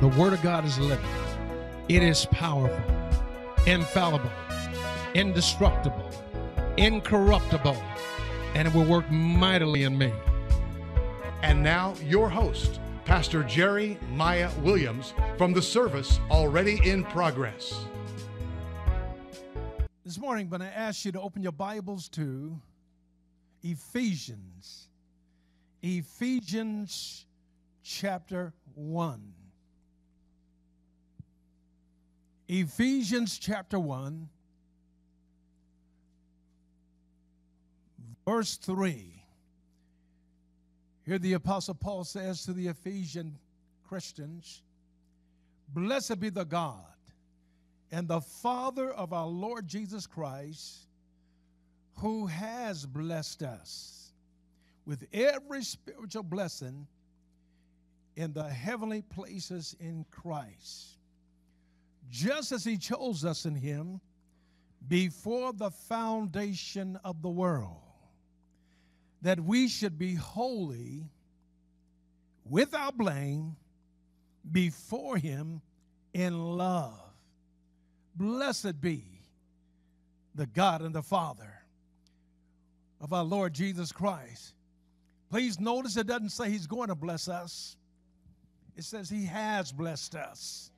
The 0.00 0.08
Word 0.08 0.32
of 0.32 0.42
God 0.42 0.64
is 0.64 0.76
living, 0.80 1.06
it 1.88 2.02
is 2.02 2.26
powerful, 2.26 2.84
infallible, 3.64 4.30
indestructible, 5.14 6.10
incorruptible, 6.76 7.76
and 8.54 8.66
it 8.66 8.74
will 8.74 8.84
work 8.84 9.08
mightily 9.08 9.84
in 9.84 9.96
me. 9.96 10.12
And 11.42 11.62
now, 11.62 11.94
your 12.04 12.28
host, 12.28 12.80
Pastor 13.04 13.44
Jerry 13.44 13.96
Miah 14.10 14.50
Williams, 14.62 15.14
from 15.38 15.52
the 15.52 15.62
service 15.62 16.18
already 16.28 16.80
in 16.88 17.04
progress. 17.04 17.84
This 20.04 20.18
morning, 20.18 20.46
I'm 20.46 20.58
going 20.58 20.68
to 20.68 20.76
ask 20.76 21.04
you 21.04 21.12
to 21.12 21.20
open 21.20 21.40
your 21.40 21.52
Bibles 21.52 22.08
to 22.10 22.60
Ephesians. 23.62 24.88
Ephesians 25.82 27.26
chapter 27.84 28.52
1. 28.74 29.22
Ephesians 32.48 33.38
chapter 33.38 33.78
1, 33.78 34.28
verse 38.26 38.56
3. 38.56 39.10
Here 41.06 41.18
the 41.18 41.32
Apostle 41.34 41.74
Paul 41.74 42.04
says 42.04 42.44
to 42.44 42.52
the 42.52 42.68
Ephesian 42.68 43.38
Christians, 43.88 44.62
Blessed 45.68 46.20
be 46.20 46.28
the 46.28 46.44
God 46.44 46.80
and 47.90 48.06
the 48.06 48.20
Father 48.20 48.92
of 48.92 49.14
our 49.14 49.26
Lord 49.26 49.66
Jesus 49.66 50.06
Christ, 50.06 50.86
who 51.96 52.26
has 52.26 52.84
blessed 52.84 53.42
us 53.42 54.12
with 54.84 55.06
every 55.14 55.62
spiritual 55.62 56.22
blessing 56.22 56.86
in 58.16 58.34
the 58.34 58.48
heavenly 58.48 59.00
places 59.00 59.74
in 59.80 60.04
Christ 60.10 60.98
just 62.10 62.52
as 62.52 62.64
he 62.64 62.76
chose 62.76 63.24
us 63.24 63.46
in 63.46 63.54
him 63.54 64.00
before 64.88 65.52
the 65.52 65.70
foundation 65.70 66.98
of 67.04 67.22
the 67.22 67.28
world, 67.28 67.80
that 69.22 69.40
we 69.40 69.68
should 69.68 69.98
be 69.98 70.14
holy 70.14 71.04
without 72.44 72.96
blame 72.96 73.56
before 74.52 75.16
him 75.16 75.62
in 76.12 76.56
love. 76.56 77.00
Blessed 78.14 78.80
be 78.80 79.04
the 80.34 80.46
God 80.46 80.82
and 80.82 80.94
the 80.94 81.02
Father 81.02 81.52
of 83.00 83.12
our 83.12 83.24
Lord 83.24 83.54
Jesus 83.54 83.92
Christ. 83.92 84.54
Please 85.30 85.58
notice 85.58 85.96
it 85.96 86.06
doesn't 86.06 86.30
say 86.30 86.50
he's 86.50 86.66
going 86.66 86.88
to 86.88 86.94
bless 86.94 87.28
us, 87.28 87.76
it 88.76 88.84
says 88.84 89.08
he 89.08 89.24
has 89.26 89.72
blessed 89.72 90.14
us. 90.14 90.70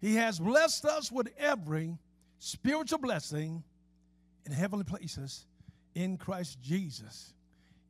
He 0.00 0.14
has 0.14 0.38
blessed 0.38 0.84
us 0.84 1.10
with 1.10 1.28
every 1.38 1.98
spiritual 2.38 2.98
blessing 2.98 3.62
in 4.46 4.52
heavenly 4.52 4.84
places 4.84 5.46
in 5.94 6.16
Christ 6.16 6.60
Jesus. 6.62 7.34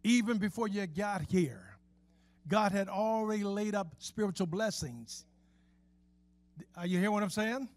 Even 0.03 0.39
before 0.39 0.69
you 0.69 0.86
got 0.86 1.23
here, 1.23 1.77
God 2.48 2.73
had 2.73 2.89
already 2.89 3.45
laid 3.45 3.75
up 3.75 3.95
spiritual 3.98 4.47
blessings. 4.47 5.27
Are 6.77 6.86
you 6.86 6.98
hearing 6.98 7.12
what 7.12 7.23
I'm 7.23 7.31
saying? 7.31 7.69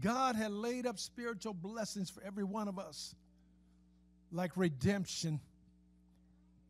God 0.00 0.36
had 0.36 0.52
laid 0.52 0.86
up 0.86 0.98
spiritual 0.98 1.52
blessings 1.52 2.08
for 2.08 2.22
every 2.22 2.44
one 2.44 2.68
of 2.68 2.78
us, 2.78 3.14
like 4.30 4.56
redemption 4.56 5.40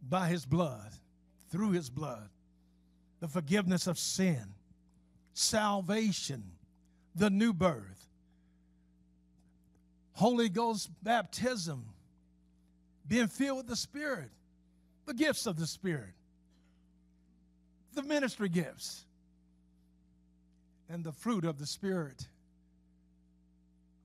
by 0.09 0.29
his 0.29 0.47
blood, 0.47 0.91
through 1.51 1.73
his 1.73 1.91
blood, 1.91 2.31
the 3.21 3.29
forgiveness 3.29 3.87
of 3.87 3.99
sin, 3.99 4.55
salvation 5.35 6.43
the 7.15 7.31
new 7.31 7.53
birth, 7.53 8.07
Holy 10.13 10.49
Ghost 10.49 10.91
baptism, 11.03 11.85
being 13.07 13.29
filled 13.29 13.59
with 13.59 13.67
the 13.67 13.77
Spirit, 13.77 14.31
the 15.07 15.15
gifts 15.15 15.47
of 15.47 15.59
the 15.59 15.67
Spirit, 15.67 16.15
the 17.95 18.03
ministry 18.03 18.49
gifts, 18.49 19.05
and 20.89 21.05
the 21.05 21.13
fruit 21.13 21.45
of 21.45 21.59
the 21.59 21.67
Spirit. 21.67 22.27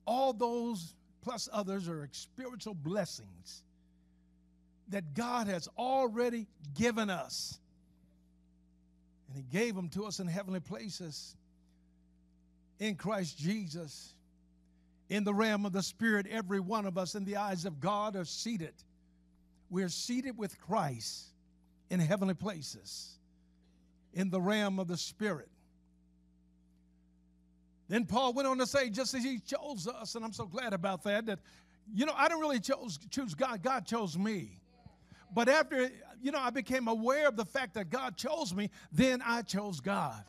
All 0.05 0.33
those 0.33 0.93
plus 1.21 1.49
others 1.51 1.89
are 1.89 2.07
spiritual 2.11 2.75
blessings 2.75 3.63
that 4.89 5.15
God 5.15 5.47
has 5.47 5.67
already 5.77 6.47
given 6.75 7.09
us. 7.09 7.59
And 9.27 9.37
He 9.37 9.43
gave 9.43 9.75
them 9.75 9.89
to 9.89 10.05
us 10.05 10.19
in 10.19 10.27
heavenly 10.27 10.59
places 10.59 11.35
in 12.79 12.95
Christ 12.95 13.37
Jesus. 13.37 14.13
In 15.09 15.23
the 15.23 15.33
realm 15.33 15.65
of 15.65 15.71
the 15.71 15.83
Spirit, 15.83 16.25
every 16.29 16.59
one 16.59 16.85
of 16.85 16.97
us 16.97 17.15
in 17.15 17.25
the 17.25 17.37
eyes 17.37 17.65
of 17.65 17.79
God 17.79 18.15
are 18.15 18.25
seated. 18.25 18.73
We're 19.69 19.89
seated 19.89 20.37
with 20.37 20.59
Christ 20.59 21.25
in 21.89 21.99
heavenly 21.99 22.33
places 22.33 23.11
in 24.13 24.29
the 24.29 24.41
realm 24.41 24.79
of 24.79 24.87
the 24.87 24.97
Spirit. 24.97 25.49
Then 27.87 28.05
Paul 28.05 28.33
went 28.33 28.47
on 28.47 28.57
to 28.57 28.65
say, 28.65 28.89
just 28.89 29.13
as 29.13 29.23
he 29.23 29.39
chose 29.39 29.87
us, 29.87 30.15
and 30.15 30.25
I'm 30.25 30.33
so 30.33 30.45
glad 30.45 30.73
about 30.73 31.03
that, 31.03 31.27
that, 31.27 31.39
you 31.93 32.05
know, 32.05 32.13
I 32.15 32.27
didn't 32.27 32.41
really 32.41 32.59
chose, 32.59 32.97
choose 33.11 33.35
God, 33.35 33.61
God 33.61 33.85
chose 33.85 34.17
me. 34.17 34.59
But 35.33 35.49
after, 35.49 35.91
you 36.21 36.31
know, 36.31 36.39
I 36.39 36.49
became 36.49 36.87
aware 36.87 37.27
of 37.27 37.35
the 37.35 37.45
fact 37.45 37.75
that 37.75 37.89
God 37.89 38.17
chose 38.17 38.55
me, 38.55 38.71
then 38.91 39.21
I 39.23 39.43
chose 39.43 39.81
God. 39.81 40.23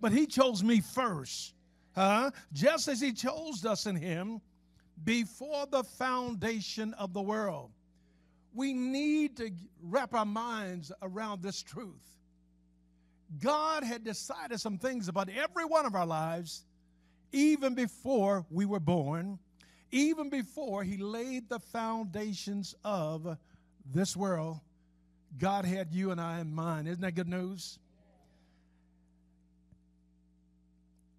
But 0.00 0.12
he 0.12 0.26
chose 0.26 0.62
me 0.62 0.80
first. 0.80 1.54
Huh? 1.94 2.30
Just 2.52 2.88
as 2.88 3.00
he 3.00 3.12
chose 3.12 3.64
us 3.64 3.86
in 3.86 3.96
him 3.96 4.40
before 5.04 5.66
the 5.66 5.84
foundation 5.84 6.94
of 6.94 7.12
the 7.12 7.22
world. 7.22 7.70
We 8.54 8.72
need 8.72 9.36
to 9.36 9.50
wrap 9.82 10.14
our 10.14 10.26
minds 10.26 10.92
around 11.02 11.42
this 11.42 11.62
truth. 11.62 12.16
God 13.40 13.84
had 13.84 14.02
decided 14.04 14.60
some 14.60 14.76
things 14.76 15.08
about 15.08 15.28
every 15.28 15.64
one 15.64 15.86
of 15.86 15.94
our 15.94 16.06
lives 16.06 16.64
even 17.32 17.74
before 17.74 18.44
we 18.50 18.64
were 18.64 18.80
born, 18.80 19.38
even 19.92 20.28
before 20.28 20.82
He 20.82 20.96
laid 20.96 21.48
the 21.48 21.60
foundations 21.60 22.74
of 22.84 23.36
this 23.92 24.16
world. 24.16 24.58
God 25.38 25.64
had 25.64 25.92
you 25.92 26.10
and 26.10 26.20
I 26.20 26.40
in 26.40 26.52
mind. 26.52 26.88
Isn't 26.88 27.02
that 27.02 27.14
good 27.14 27.28
news? 27.28 27.78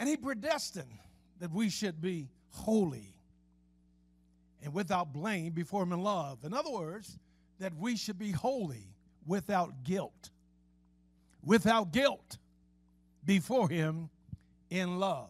And 0.02 0.10
he 0.10 0.18
predestined 0.18 0.98
that 1.42 1.52
we 1.52 1.70
should 1.70 2.02
be 2.02 2.28
holy 2.50 3.14
and 4.64 4.74
without 4.74 5.14
blame 5.14 5.54
before 5.54 5.84
him 5.84 5.94
in 5.94 6.02
love. 6.02 6.44
In 6.44 6.56
other 6.56 6.72
words, 6.72 7.20
that 7.60 7.76
we 7.78 7.96
should 7.96 8.18
be 8.18 8.32
holy 8.32 8.88
without 9.28 9.84
guilt. 9.84 10.32
Without 11.44 11.92
guilt 11.92 12.40
before 13.24 13.70
him 13.70 14.10
in 14.72 14.98
love. 14.98 15.30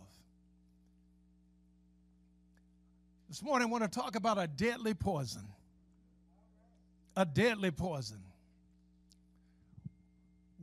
This 3.27 3.43
morning, 3.43 3.67
I 3.67 3.71
want 3.71 3.83
to 3.83 3.89
talk 3.89 4.15
about 4.15 4.37
a 4.37 4.47
deadly 4.47 4.93
poison. 4.93 5.49
A 7.17 7.25
deadly 7.25 7.71
poison. 7.71 8.23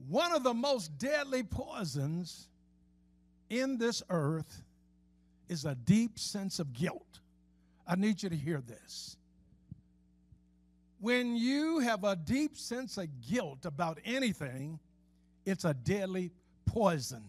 One 0.09 0.33
of 0.33 0.45
the 0.45 0.55
most 0.55 0.97
deadly 0.97 1.43
poisons 1.43 2.49
in 3.51 3.79
this 3.79 4.03
earth 4.11 4.63
is 5.49 5.65
a 5.65 5.75
deep 5.75 6.19
sense 6.19 6.59
of 6.59 6.73
guilt. 6.73 7.21
I 7.87 7.97
need 7.97 8.23
you 8.23 8.29
to 8.29 8.37
hear 8.37 8.61
this. 8.61 9.17
When 11.01 11.37
you 11.37 11.79
have 11.79 12.05
a 12.05 12.17
deep 12.17 12.57
sense 12.57 12.99
of 12.99 13.07
guilt 13.21 13.65
about 13.65 13.99
anything, 14.05 14.79
it's 15.47 15.65
a 15.65 15.73
deadly 15.73 16.33
poison. 16.67 17.23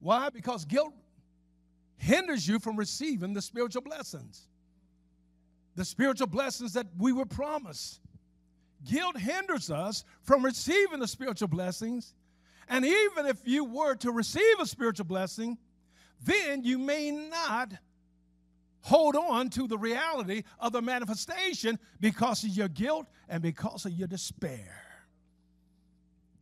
Why? 0.00 0.28
Because 0.28 0.64
guilt 0.64 0.92
hinders 1.96 2.46
you 2.46 2.58
from 2.58 2.76
receiving 2.76 3.32
the 3.32 3.42
spiritual 3.42 3.82
blessings, 3.82 4.46
the 5.74 5.84
spiritual 5.84 6.26
blessings 6.26 6.74
that 6.74 6.86
we 6.98 7.12
were 7.12 7.24
promised. 7.24 8.00
Guilt 8.84 9.16
hinders 9.16 9.70
us 9.70 10.04
from 10.22 10.44
receiving 10.44 11.00
the 11.00 11.08
spiritual 11.08 11.48
blessings 11.48 12.12
and 12.68 12.84
even 12.84 13.26
if 13.26 13.38
you 13.44 13.64
were 13.64 13.94
to 13.96 14.10
receive 14.12 14.60
a 14.60 14.66
spiritual 14.66 15.06
blessing, 15.06 15.58
then 16.22 16.64
you 16.64 16.78
may 16.78 17.10
not 17.10 17.72
hold 18.80 19.16
on 19.16 19.48
to 19.50 19.66
the 19.66 19.78
reality 19.78 20.42
of 20.58 20.72
the 20.72 20.82
manifestation 20.82 21.78
because 22.00 22.44
of 22.44 22.50
your 22.50 22.68
guilt 22.68 23.06
and 23.28 23.42
because 23.42 23.86
of 23.86 23.92
your 23.92 24.08
despair. 24.08 24.82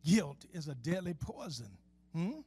Guilt 0.05 0.45
is 0.53 0.67
a 0.67 0.75
deadly 0.75 1.13
poison. 1.13 1.69
Hmm? 2.13 2.41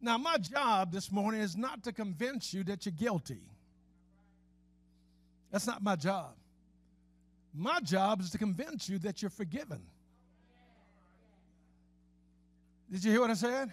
Now, 0.00 0.18
my 0.18 0.36
job 0.36 0.92
this 0.92 1.10
morning 1.10 1.40
is 1.40 1.56
not 1.56 1.82
to 1.84 1.92
convince 1.92 2.52
you 2.52 2.62
that 2.64 2.84
you're 2.84 2.92
guilty. 2.92 3.42
That's 5.50 5.66
not 5.66 5.82
my 5.82 5.96
job. 5.96 6.34
My 7.54 7.80
job 7.80 8.20
is 8.20 8.30
to 8.30 8.38
convince 8.38 8.88
you 8.88 8.98
that 8.98 9.22
you're 9.22 9.30
forgiven. 9.30 9.80
Did 12.94 13.02
you 13.02 13.10
hear 13.10 13.22
what 13.22 13.30
I 13.30 13.34
said? 13.34 13.72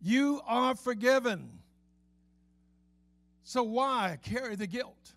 You 0.00 0.40
are 0.46 0.74
forgiven. 0.74 1.50
So 3.44 3.62
why 3.64 4.18
carry 4.22 4.56
the 4.56 4.66
guilt? 4.66 5.12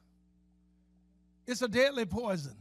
It's 1.48 1.62
a 1.62 1.70
deadly 1.70 2.06
poison. 2.06 2.58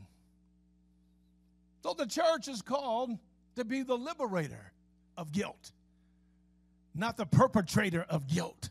So 1.82 1.94
the 1.94 2.06
church 2.06 2.46
is 2.46 2.62
called 2.62 3.18
to 3.56 3.64
be 3.64 3.82
the 3.82 3.96
liberator 3.96 4.72
of 5.16 5.32
guilt, 5.32 5.72
not 6.94 7.16
the 7.16 7.26
perpetrator 7.26 8.06
of 8.08 8.28
guilt. 8.28 8.70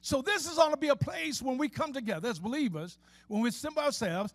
So 0.00 0.22
this 0.22 0.50
is 0.50 0.58
ought 0.58 0.70
to 0.70 0.78
be 0.78 0.88
a 0.88 0.96
place 0.96 1.42
when 1.42 1.58
we 1.58 1.68
come 1.68 1.92
together 1.92 2.30
as 2.30 2.38
believers, 2.38 2.96
when 3.28 3.42
we 3.42 3.50
assemble 3.50 3.82
ourselves, 3.82 4.32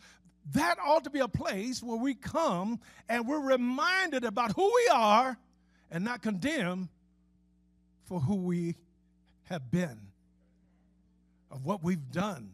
that 0.54 0.78
ought 0.86 1.06
to 1.06 1.10
be 1.10 1.22
a 1.22 1.28
place 1.28 1.82
where 1.82 1.98
we 1.98 2.14
come 2.14 2.80
and 3.10 3.28
we're 3.28 3.42
reminded 3.42 4.24
about 4.24 4.56
who 4.56 4.72
we 4.72 4.90
are 4.94 5.36
and 5.92 6.04
not 6.04 6.22
condemned 6.22 6.90
for 8.06 8.20
who 8.20 8.36
we 8.36 8.76
have 9.46 9.72
been, 9.72 10.00
of 11.52 11.66
what 11.66 11.84
we've 11.84 12.12
done. 12.12 12.52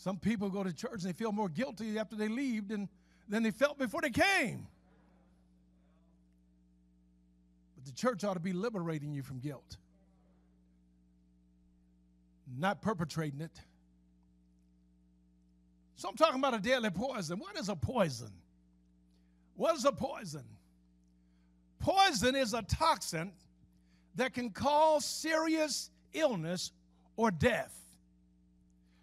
Some 0.00 0.18
people 0.18 0.48
go 0.48 0.64
to 0.64 0.72
church 0.72 0.92
and 0.92 1.02
they 1.02 1.12
feel 1.12 1.32
more 1.32 1.48
guilty 1.48 1.98
after 1.98 2.16
they 2.16 2.28
leave 2.28 2.68
than, 2.68 2.88
than 3.28 3.42
they 3.42 3.50
felt 3.50 3.78
before 3.78 4.00
they 4.00 4.10
came. 4.10 4.66
But 7.76 7.84
the 7.84 7.92
church 7.92 8.24
ought 8.24 8.34
to 8.34 8.40
be 8.40 8.52
liberating 8.52 9.12
you 9.12 9.22
from 9.22 9.40
guilt, 9.40 9.76
not 12.58 12.80
perpetrating 12.80 13.40
it. 13.40 13.60
So 15.96 16.08
I'm 16.08 16.16
talking 16.16 16.38
about 16.38 16.54
a 16.54 16.60
deadly 16.60 16.90
poison. 16.90 17.38
What 17.38 17.58
is 17.58 17.68
a 17.68 17.76
poison? 17.76 18.30
What 19.60 19.76
is 19.76 19.84
a 19.84 19.92
poison? 19.92 20.44
Poison 21.80 22.34
is 22.34 22.54
a 22.54 22.62
toxin 22.62 23.30
that 24.14 24.32
can 24.32 24.48
cause 24.48 25.04
serious 25.04 25.90
illness 26.14 26.72
or 27.14 27.30
death. 27.30 27.78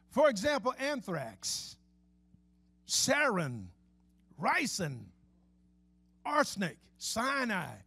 For 0.09 0.31
example, 0.31 0.73
anthrax, 0.79 1.75
sarin, 2.87 3.65
ricin, 4.41 5.01
arsenic, 6.25 6.77
cyanide, 6.97 7.83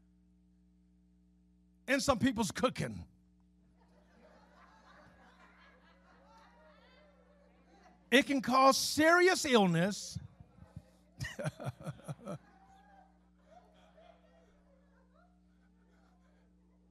and 1.88 2.00
some 2.00 2.20
people's 2.20 2.52
cooking. 2.52 3.02
It 8.12 8.28
can 8.28 8.40
cause 8.40 8.76
serious 8.76 9.44
illness. 9.44 10.16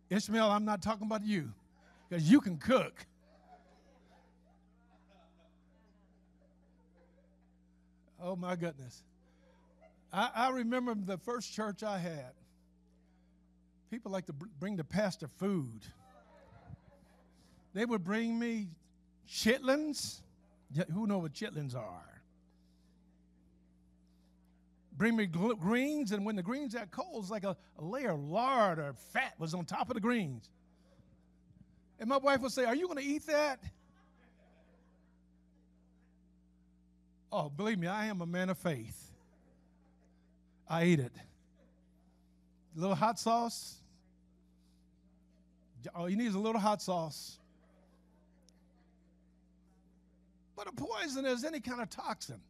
Ishmael, 0.09 0.49
I'm 0.49 0.65
not 0.65 0.81
talking 0.81 1.05
about 1.05 1.23
you 1.23 1.51
because 2.07 2.29
you 2.29 2.41
can 2.41 2.57
cook. 2.57 3.05
Oh 8.21 8.35
my 8.35 8.55
goodness. 8.55 9.03
I, 10.11 10.29
I, 10.35 10.49
remember 10.49 10.95
the 10.95 11.17
first 11.17 11.53
church 11.53 11.83
I 11.83 11.99
had. 11.99 12.33
People 13.91 14.11
like 14.11 14.25
to 14.25 14.33
bring 14.33 14.75
the 14.75 14.83
pastor 14.83 15.27
food. 15.37 15.85
They 17.73 17.85
would 17.85 18.03
bring 18.03 18.37
me 18.37 18.69
chitlins 19.29 20.21
who 20.93 21.07
know 21.07 21.19
what 21.19 21.33
chitlins 21.33 21.75
are? 21.75 22.08
Bring 24.99 25.15
me 25.15 25.27
greens, 25.27 26.11
and 26.11 26.25
when 26.25 26.35
the 26.35 26.43
greens 26.43 26.73
got 26.73 26.91
cold, 26.91 27.23
it's 27.23 27.31
like 27.31 27.45
a, 27.45 27.55
a 27.77 27.81
layer 27.85 28.11
of 28.11 28.19
lard 28.19 28.79
or 28.79 28.93
fat 29.13 29.33
was 29.39 29.53
on 29.53 29.63
top 29.63 29.89
of 29.89 29.93
the 29.93 30.01
greens. 30.01 30.49
And 32.01 32.09
my 32.09 32.17
wife 32.17 32.41
would 32.41 32.51
say, 32.51 32.65
Are 32.65 32.75
you 32.75 32.85
going 32.85 32.99
to 32.99 33.05
eat 33.05 33.25
that? 33.27 33.63
Oh, 37.31 37.47
believe 37.47 37.79
me, 37.79 37.87
I 37.87 38.07
am 38.07 38.19
a 38.19 38.25
man 38.25 38.49
of 38.49 38.57
faith. 38.57 39.09
I 40.67 40.83
eat 40.83 40.99
it. 40.99 41.13
A 42.75 42.79
little 42.79 42.95
hot 42.95 43.17
sauce. 43.17 43.75
All 45.95 46.09
you 46.09 46.17
need 46.17 46.27
is 46.27 46.35
a 46.35 46.39
little 46.39 46.59
hot 46.59 46.81
sauce. 46.81 47.37
But 50.57 50.67
a 50.67 50.73
poison 50.73 51.25
is 51.25 51.45
any 51.45 51.61
kind 51.61 51.81
of 51.81 51.89
toxin. 51.89 52.41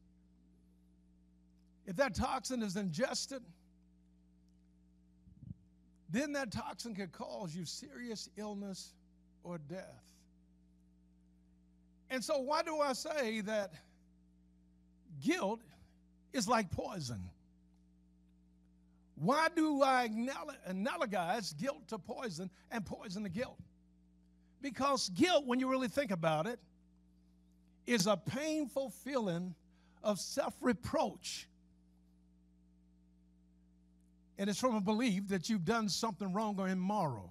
If 1.89 1.95
that 1.95 2.13
toxin 2.13 2.62
is 2.62 2.75
ingested, 2.75 3.41
then 6.12 6.33
that 6.33 6.51
toxin 6.51 6.94
could 6.94 7.12
cause 7.12 7.56
you 7.56 7.65
serious 7.65 8.30
illness 8.38 8.94
or 9.44 9.57
death. 9.57 10.03
And 12.12 12.24
so, 12.24 12.38
why 12.38 12.62
do 12.62 12.80
I 12.80 12.94
say 12.94 13.41
that 13.41 13.74
guilt 15.19 15.62
is 16.31 16.47
like 16.47 16.69
poison? 16.69 17.27
Why 19.15 19.47
do 19.56 19.81
I 19.81 20.09
analogize 20.69 21.57
guilt 21.57 21.88
to 21.88 21.97
poison 21.97 22.51
and 22.69 22.86
poison 22.86 23.24
to 23.24 23.30
guilt? 23.30 23.57
Because 24.62 25.09
guilt, 25.09 25.47
when 25.47 25.59
you 25.59 25.68
really 25.68 25.88
think 25.88 26.12
about 26.12 26.45
it, 26.45 26.59
is 27.88 28.06
a 28.06 28.15
painful 28.15 28.91
feeling 28.91 29.56
of 30.03 30.19
self 30.19 30.53
reproach. 30.62 31.47
And 34.39 34.50
it's 34.50 34.57
from 34.57 34.74
a 34.74 34.81
belief 34.81 35.27
that 35.27 35.50
you've 35.50 35.65
done 35.65 35.89
something 35.89 36.31
wrong 36.31 36.56
or 36.57 36.69
immoral. 36.69 37.30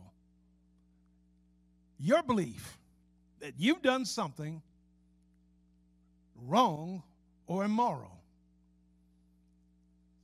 Your 1.98 2.22
belief 2.22 2.78
that 3.40 3.54
you've 3.56 3.80
done 3.80 4.04
something 4.04 4.60
wrong 6.46 7.02
or 7.46 7.64
immoral. 7.64 8.12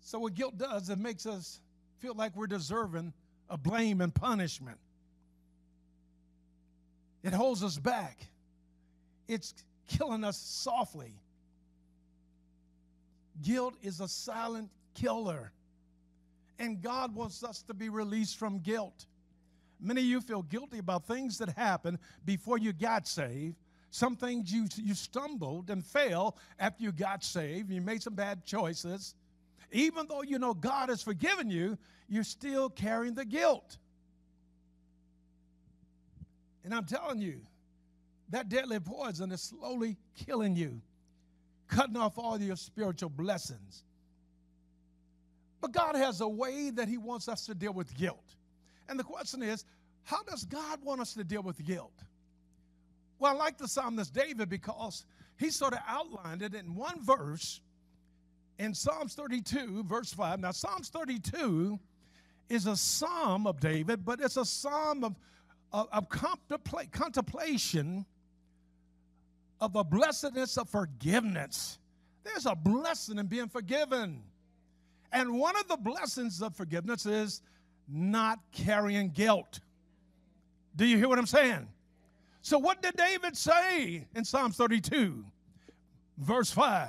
So, 0.01 0.19
what 0.19 0.35
guilt 0.35 0.59
does, 0.59 0.91
it 0.91 0.99
makes 0.99 1.25
us 1.25 1.59
feel 2.01 2.15
like 2.15 2.37
we're 2.37 2.47
deserving 2.47 3.15
of 3.49 3.63
blame 3.63 4.03
and 4.03 4.15
punishment. 4.15 4.79
It 7.23 7.33
holds 7.33 7.65
us 7.65 7.79
back. 7.79 8.19
It's 9.27 9.55
killing 9.89 10.23
us 10.23 10.37
softly. 10.37 11.15
Guilt 13.41 13.75
is 13.83 14.01
a 14.01 14.09
silent 14.09 14.69
killer. 14.93 15.54
And 16.59 16.81
God 16.81 17.15
wants 17.15 17.43
us 17.43 17.63
to 17.63 17.75
be 17.75 17.89
released 17.89 18.39
from 18.39 18.59
guilt. 18.61 19.07
Many 19.81 20.01
of 20.01 20.07
you 20.07 20.21
feel 20.21 20.43
guilty 20.43 20.79
about 20.79 21.07
things 21.07 21.39
that 21.39 21.51
happened 21.51 21.99
before 22.25 22.59
you 22.59 22.73
got 22.73 23.07
saved. 23.07 23.57
Some 23.91 24.17
things 24.17 24.53
you, 24.53 24.67
you 24.77 24.95
stumbled 24.95 25.71
and 25.71 25.85
fell 25.85 26.37
after 26.59 26.83
you 26.83 26.93
got 26.93 27.23
saved. 27.23 27.71
You 27.71 27.81
made 27.81 28.03
some 28.03 28.15
bad 28.15 28.45
choices. 28.45 29.15
Even 29.71 30.07
though 30.09 30.23
you 30.23 30.39
know 30.39 30.55
God 30.55 30.89
has 30.89 31.03
forgiven 31.03 31.51
you, 31.51 31.77
you're 32.09 32.25
still 32.25 32.71
carrying 32.71 33.15
the 33.15 33.25
guilt. 33.25 33.79
And 36.65 36.75
I'm 36.75 36.87
telling 36.87 37.21
you, 37.21 37.41
that 38.31 38.49
deadly 38.49 38.81
poison 38.81 39.31
is 39.33 39.43
slowly 39.43 39.97
killing 40.27 40.57
you, 40.57 40.81
cutting 41.69 41.97
off 41.97 42.19
all 42.19 42.41
your 42.41 42.57
spiritual 42.57 43.11
blessings. 43.11 43.85
But 45.65 45.73
God 45.73 45.97
has 45.97 46.21
a 46.21 46.29
way 46.29 46.69
that 46.69 46.89
He 46.89 46.99
wants 46.99 47.27
us 47.27 47.47
to 47.47 47.55
deal 47.55 47.73
with 47.73 47.97
guilt. 47.97 48.35
And 48.87 49.01
the 49.01 49.03
question 49.03 49.43
is, 49.43 49.65
how 50.03 50.23
does 50.23 50.45
God 50.45 50.85
want 50.85 51.01
us 51.01 51.15
to 51.15 51.25
deal 51.25 51.43
with 51.43 51.65
guilt? 51.65 52.05
Well, 53.19 53.33
I 53.33 53.35
like 53.35 53.57
the 53.57 53.67
psalmist 53.67 54.13
David 54.13 54.51
because 54.51 55.07
he 55.39 55.49
sort 55.49 55.73
of 55.73 55.79
outlined 55.89 56.43
it 56.43 56.55
in 56.55 56.75
one 56.75 57.03
verse 57.03 57.63
in 58.59 58.75
Psalms 58.75 59.15
32, 59.15 59.85
verse 59.85 60.13
5. 60.13 60.41
Now, 60.41 60.51
Psalms 60.51 60.91
32 60.91 61.81
is 62.51 62.67
a 62.67 62.77
psalm 62.77 63.47
of 63.47 63.59
David, 63.59 64.05
but 64.05 64.21
it's 64.21 64.37
a 64.37 64.45
psalm 64.45 65.03
of, 65.03 65.17
of, 65.73 65.89
of 65.91 66.11
contempla- 66.11 66.93
contemplation 66.93 68.05
of 69.63 69.73
the 69.73 69.83
blessedness 69.83 70.59
of 70.59 70.69
forgiveness. 70.69 71.79
There's 72.23 72.45
a 72.45 72.55
blessing 72.55 73.17
in 73.17 73.29
being 73.29 73.49
forgiven. 73.49 74.25
And 75.15 75.39
one 75.39 75.57
of 75.57 75.69
the 75.69 75.77
blessings 75.77 76.43
of 76.43 76.57
forgiveness 76.57 77.07
is 77.07 77.41
not 77.89 78.41
carrying 78.51 79.11
guilt. 79.11 79.61
Do 80.75 80.85
you 80.85 80.99
hear 80.99 81.09
what 81.09 81.21
I'm 81.21 81.27
saying? 81.27 81.69
So, 82.43 82.59
what 82.59 82.83
did 82.83 82.97
David 82.97 83.37
say 83.37 84.09
in 84.15 84.25
Psalms 84.25 84.57
32, 84.57 85.25
verse 86.19 86.51
5? 86.51 86.89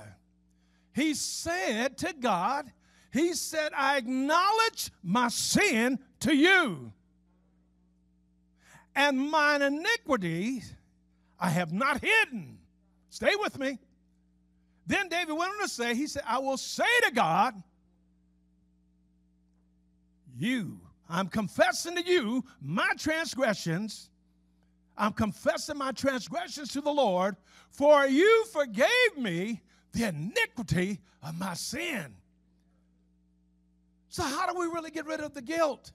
He 0.94 1.14
said 1.14 2.00
to 2.00 2.14
God, 2.20 2.72
He 3.14 3.34
said, 3.34 3.72
I 3.78 3.98
acknowledge 3.98 4.90
my 5.04 5.28
sin 5.28 6.00
to 6.22 6.36
you, 6.36 6.92
and 8.96 9.30
mine 9.30 9.62
iniquity 9.62 10.64
I 11.40 11.50
have 11.50 11.72
not 11.72 12.04
hidden. 12.04 12.58
Stay 13.12 13.36
with 13.40 13.60
me. 13.60 13.78
Then 14.88 15.10
David 15.10 15.34
went 15.34 15.52
on 15.52 15.62
to 15.62 15.68
say, 15.68 15.94
He 15.94 16.08
said, 16.08 16.24
I 16.26 16.40
will 16.40 16.58
say 16.58 16.84
to 17.06 17.12
God, 17.12 17.62
you. 20.38 20.80
I'm 21.10 21.28
confessing 21.28 21.96
to 21.96 22.06
you 22.06 22.44
my 22.62 22.90
transgressions. 22.98 24.10
I'm 24.98 25.14
confessing 25.14 25.78
my 25.78 25.92
transgressions 25.92 26.72
to 26.74 26.82
the 26.82 26.92
Lord, 26.92 27.36
for 27.70 28.06
you 28.08 28.46
forgave 28.52 29.18
me 29.18 29.62
the 29.92 30.08
iniquity 30.10 31.00
of 31.22 31.38
my 31.38 31.54
sin. 31.54 32.16
So, 34.10 34.24
how 34.24 34.52
do 34.52 34.58
we 34.58 34.66
really 34.68 34.92
get 34.92 35.06
rid 35.06 35.20
of 35.20 35.34
the 35.34 35.42
guilt? 35.42 35.92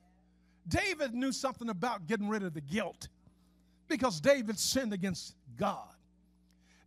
David 0.69 1.15
knew 1.15 1.33
something 1.33 1.71
about 1.71 2.07
getting 2.07 2.29
rid 2.29 2.43
of 2.43 2.53
the 2.53 2.61
guilt 2.61 3.09
because 3.89 4.21
David 4.21 4.59
sinned 4.59 4.93
against 4.93 5.35
God. 5.57 5.89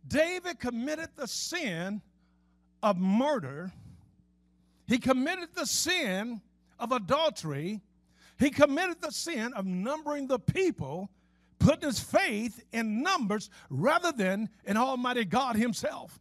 David 0.06 0.60
committed 0.60 1.08
the 1.16 1.26
sin 1.26 2.00
of 2.82 2.98
murder, 2.98 3.72
he 4.86 4.98
committed 4.98 5.48
the 5.54 5.66
sin 5.66 6.40
of 6.78 6.92
adultery, 6.92 7.80
he 8.38 8.50
committed 8.50 9.00
the 9.00 9.10
sin 9.10 9.52
of 9.54 9.64
numbering 9.64 10.26
the 10.26 10.38
people, 10.38 11.10
putting 11.58 11.88
his 11.88 12.00
faith 12.00 12.62
in 12.72 13.02
numbers 13.02 13.50
rather 13.70 14.12
than 14.12 14.48
in 14.66 14.76
Almighty 14.76 15.24
God 15.24 15.56
Himself. 15.56 16.18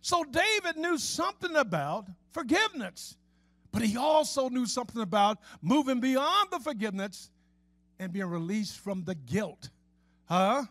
So 0.00 0.24
David 0.24 0.76
knew 0.76 0.98
something 0.98 1.56
about 1.56 2.06
forgiveness, 2.32 3.16
but 3.72 3.82
he 3.82 3.96
also 3.96 4.48
knew 4.48 4.66
something 4.66 5.02
about 5.02 5.38
moving 5.60 6.00
beyond 6.00 6.50
the 6.50 6.60
forgiveness 6.60 7.30
and 7.98 8.12
being 8.12 8.26
released 8.26 8.78
from 8.78 9.04
the 9.04 9.14
guilt. 9.14 9.70
Huh? 10.26 10.64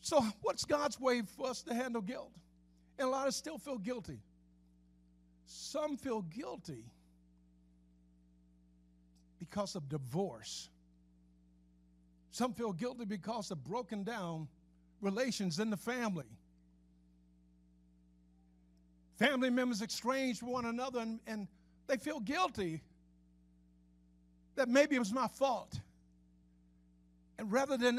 So, 0.00 0.24
what's 0.40 0.64
God's 0.64 0.98
way 0.98 1.22
for 1.36 1.48
us 1.48 1.62
to 1.64 1.74
handle 1.74 2.00
guilt? 2.00 2.32
And 2.98 3.08
a 3.08 3.10
lot 3.10 3.22
of 3.22 3.28
us 3.28 3.36
still 3.36 3.58
feel 3.58 3.76
guilty. 3.76 4.18
Some 5.48 5.96
feel 5.96 6.20
guilty 6.20 6.84
because 9.38 9.76
of 9.76 9.88
divorce. 9.88 10.68
Some 12.30 12.52
feel 12.52 12.74
guilty 12.74 13.06
because 13.06 13.50
of 13.50 13.64
broken 13.64 14.04
down 14.04 14.46
relations 15.00 15.58
in 15.58 15.70
the 15.70 15.76
family. 15.76 16.26
Family 19.18 19.48
members 19.48 19.80
estranged 19.80 20.42
one 20.42 20.66
another 20.66 21.00
and, 21.00 21.18
and 21.26 21.48
they 21.86 21.96
feel 21.96 22.20
guilty 22.20 22.82
that 24.54 24.68
maybe 24.68 24.96
it 24.96 24.98
was 24.98 25.14
my 25.14 25.28
fault. 25.28 25.80
And 27.38 27.50
rather 27.50 27.78
than 27.78 27.98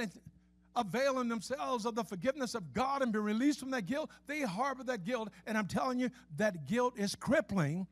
availing 0.79 1.27
themselves 1.27 1.86
of 1.86 1.95
the 1.95 2.03
forgiveness 2.03 2.55
of 2.55 2.74
God 2.74 3.01
and 3.01 3.12
be 3.12 3.19
released 3.19 3.59
from 3.59 3.71
that 3.71 3.86
guilt, 3.86 4.09
they 4.27 4.41
harbor 4.41 4.83
that 4.86 5.03
guilt. 5.03 5.29
And 5.45 5.57
I'm 5.57 5.67
telling 5.67 6.00
you, 6.00 6.09
that 6.38 6.67
guilt 6.67 6.93
is 6.98 7.15
crippling. 7.15 7.88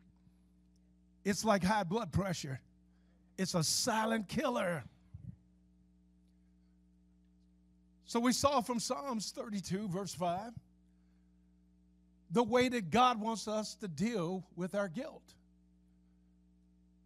It's 1.23 1.43
like 1.43 1.63
high 1.63 1.83
blood 1.83 2.11
pressure, 2.11 2.59
it's 3.37 3.53
a 3.53 3.63
silent 3.63 4.27
killer. 4.27 4.83
So 8.05 8.21
we 8.21 8.31
saw 8.31 8.61
from 8.61 8.79
Psalms 8.79 9.33
32, 9.35 9.89
verse 9.89 10.13
5, 10.13 10.53
the 12.31 12.43
way 12.43 12.69
that 12.69 12.89
God 12.89 13.19
wants 13.19 13.49
us 13.49 13.75
to 13.75 13.89
deal 13.89 14.45
with 14.55 14.75
our 14.75 14.87
guilt. 14.87 15.33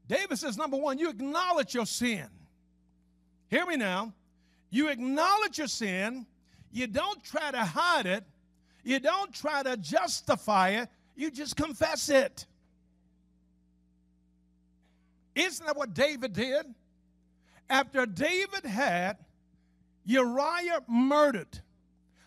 David 0.07 0.37
says, 0.37 0.57
number 0.57 0.77
one, 0.77 0.99
you 0.99 1.09
acknowledge 1.09 1.73
your 1.73 1.87
sin. 1.87 2.27
Hear 3.49 3.65
me 3.65 3.77
now. 3.77 4.13
You 4.71 4.87
acknowledge 4.87 5.59
your 5.59 5.67
sin. 5.67 6.25
You 6.71 6.87
don't 6.87 7.23
try 7.23 7.51
to 7.51 7.59
hide 7.63 8.07
it. 8.07 8.23
You 8.83 8.99
don't 8.99 9.31
try 9.31 9.61
to 9.61 9.77
justify 9.77 10.69
it. 10.69 10.89
You 11.15 11.29
just 11.29 11.55
confess 11.55 12.09
it. 12.09 12.47
Isn't 15.35 15.65
that 15.65 15.77
what 15.77 15.93
David 15.93 16.33
did? 16.33 16.65
After 17.69 18.05
David 18.05 18.65
had 18.65 19.17
Uriah 20.05 20.81
murdered, 20.87 21.59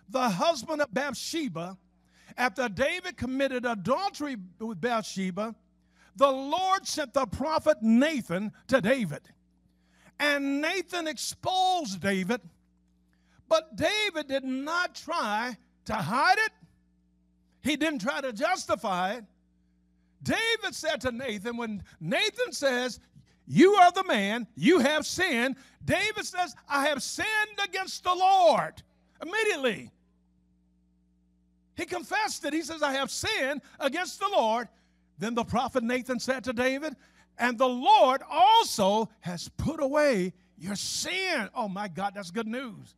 the 0.09 0.29
husband 0.29 0.81
of 0.81 0.93
Bathsheba, 0.93 1.77
after 2.37 2.69
David 2.69 3.17
committed 3.17 3.65
adultery 3.65 4.37
with 4.59 4.81
Bathsheba, 4.81 5.55
the 6.17 6.31
Lord 6.31 6.87
sent 6.87 7.15
the 7.15 7.27
prophet 7.27 7.79
Nathan 7.83 8.53
to 8.69 8.81
David. 8.81 9.23
And 10.19 10.61
Nathan 10.61 11.07
exposed 11.07 12.01
David, 12.01 12.41
but 13.49 13.77
David 13.77 14.29
did 14.29 14.45
not 14.45 14.95
try 14.95 15.57
to 15.87 15.95
hide 15.95 16.39
it. 16.39 16.53
He 17.63 17.77
didn't 17.77 18.01
try 18.01 18.21
to 18.21 18.33
justify 18.33 19.15
it. 19.15 19.25
David 20.23 20.75
said 20.75 21.01
to 21.03 21.13
Nathan, 21.13 21.57
when 21.57 21.83
Nathan 22.01 22.53
says, 22.53 23.01
You 23.47 23.75
are 23.75 23.93
the 23.93 24.05
man, 24.05 24.47
you 24.55 24.79
have 24.79 25.07
sinned, 25.07 25.57
David 25.85 26.25
says, 26.25 26.55
I 26.69 26.87
have 26.89 27.03
sinned 27.03 27.27
against 27.63 28.05
the 28.05 28.15
Lord. 28.15 28.83
Immediately. 29.23 29.91
He 31.77 31.87
confessed 31.87 32.45
it. 32.45 32.53
He 32.53 32.63
says, 32.63 32.83
I 32.83 32.93
have 32.93 33.11
sinned 33.11 33.61
against 33.81 34.21
the 34.21 34.29
Lord. 34.29 34.69
Then 35.19 35.35
the 35.35 35.45
prophet 35.45 35.83
Nathan 35.83 36.19
said 36.19 36.45
to 36.45 36.53
David, 36.53 36.97
and 37.39 37.59
the 37.59 37.69
Lord 37.69 38.23
also 38.31 39.09
has 39.21 39.49
put 39.57 39.83
away 39.83 40.33
your 40.57 40.77
sin. 40.77 41.49
Oh 41.55 41.69
my 41.69 41.89
God, 41.89 42.13
that's 42.15 42.31
good 42.31 42.47
news. 42.47 42.95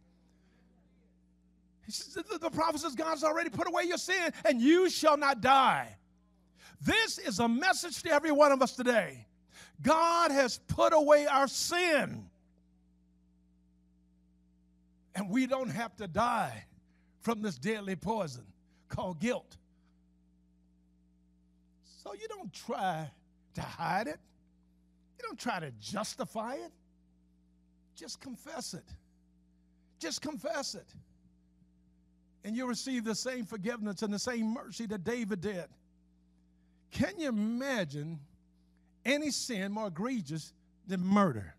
Says, 1.88 2.24
the 2.40 2.50
prophet 2.50 2.80
says, 2.80 2.94
God's 2.94 3.22
already 3.22 3.50
put 3.50 3.68
away 3.68 3.84
your 3.84 3.98
sin, 3.98 4.32
and 4.44 4.60
you 4.60 4.90
shall 4.90 5.16
not 5.16 5.40
die. 5.40 5.96
This 6.80 7.18
is 7.18 7.38
a 7.38 7.48
message 7.48 8.02
to 8.02 8.10
every 8.10 8.32
one 8.32 8.52
of 8.52 8.60
us 8.60 8.74
today. 8.74 9.26
God 9.82 10.30
has 10.30 10.58
put 10.66 10.92
away 10.92 11.26
our 11.26 11.46
sin. 11.46 12.28
And 15.14 15.30
we 15.30 15.46
don't 15.46 15.70
have 15.70 15.96
to 15.96 16.08
die 16.08 16.64
from 17.20 17.40
this 17.40 17.56
deadly 17.56 17.96
poison 17.96 18.44
called 18.88 19.20
guilt. 19.20 19.56
So 22.02 22.12
you 22.14 22.28
don't 22.28 22.52
try 22.52 23.10
to 23.56 23.62
hide 23.62 24.06
it. 24.06 24.20
You 25.18 25.24
don't 25.24 25.38
try 25.38 25.60
to 25.60 25.70
justify 25.80 26.54
it. 26.54 26.72
Just 27.96 28.20
confess 28.20 28.74
it. 28.74 28.84
Just 29.98 30.22
confess 30.22 30.74
it. 30.74 30.86
And 32.44 32.54
you'll 32.54 32.68
receive 32.68 33.04
the 33.04 33.14
same 33.14 33.44
forgiveness 33.44 34.02
and 34.02 34.12
the 34.12 34.18
same 34.18 34.52
mercy 34.52 34.86
that 34.86 35.04
David 35.04 35.40
did. 35.40 35.64
Can 36.92 37.18
you 37.18 37.28
imagine 37.28 38.20
any 39.04 39.30
sin 39.30 39.72
more 39.72 39.88
egregious 39.88 40.52
than 40.86 41.00
murder? 41.04 41.54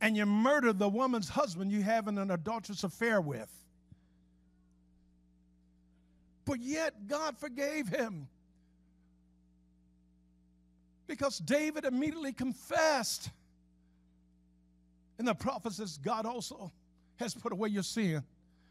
And 0.00 0.16
you 0.16 0.26
murder 0.26 0.72
the 0.72 0.88
woman's 0.88 1.28
husband 1.28 1.72
you 1.72 1.82
having 1.82 2.18
an 2.18 2.30
adulterous 2.30 2.84
affair 2.84 3.20
with. 3.20 3.50
But 6.44 6.60
yet 6.60 7.06
God 7.08 7.38
forgave 7.38 7.88
him. 7.88 8.28
Because 11.06 11.38
David 11.38 11.84
immediately 11.84 12.32
confessed. 12.32 13.30
And 15.18 15.28
the 15.28 15.34
prophet 15.34 15.74
says, 15.74 15.98
God 15.98 16.26
also 16.26 16.72
has 17.16 17.34
put 17.34 17.52
away 17.52 17.68
your 17.68 17.82
sin. 17.82 18.22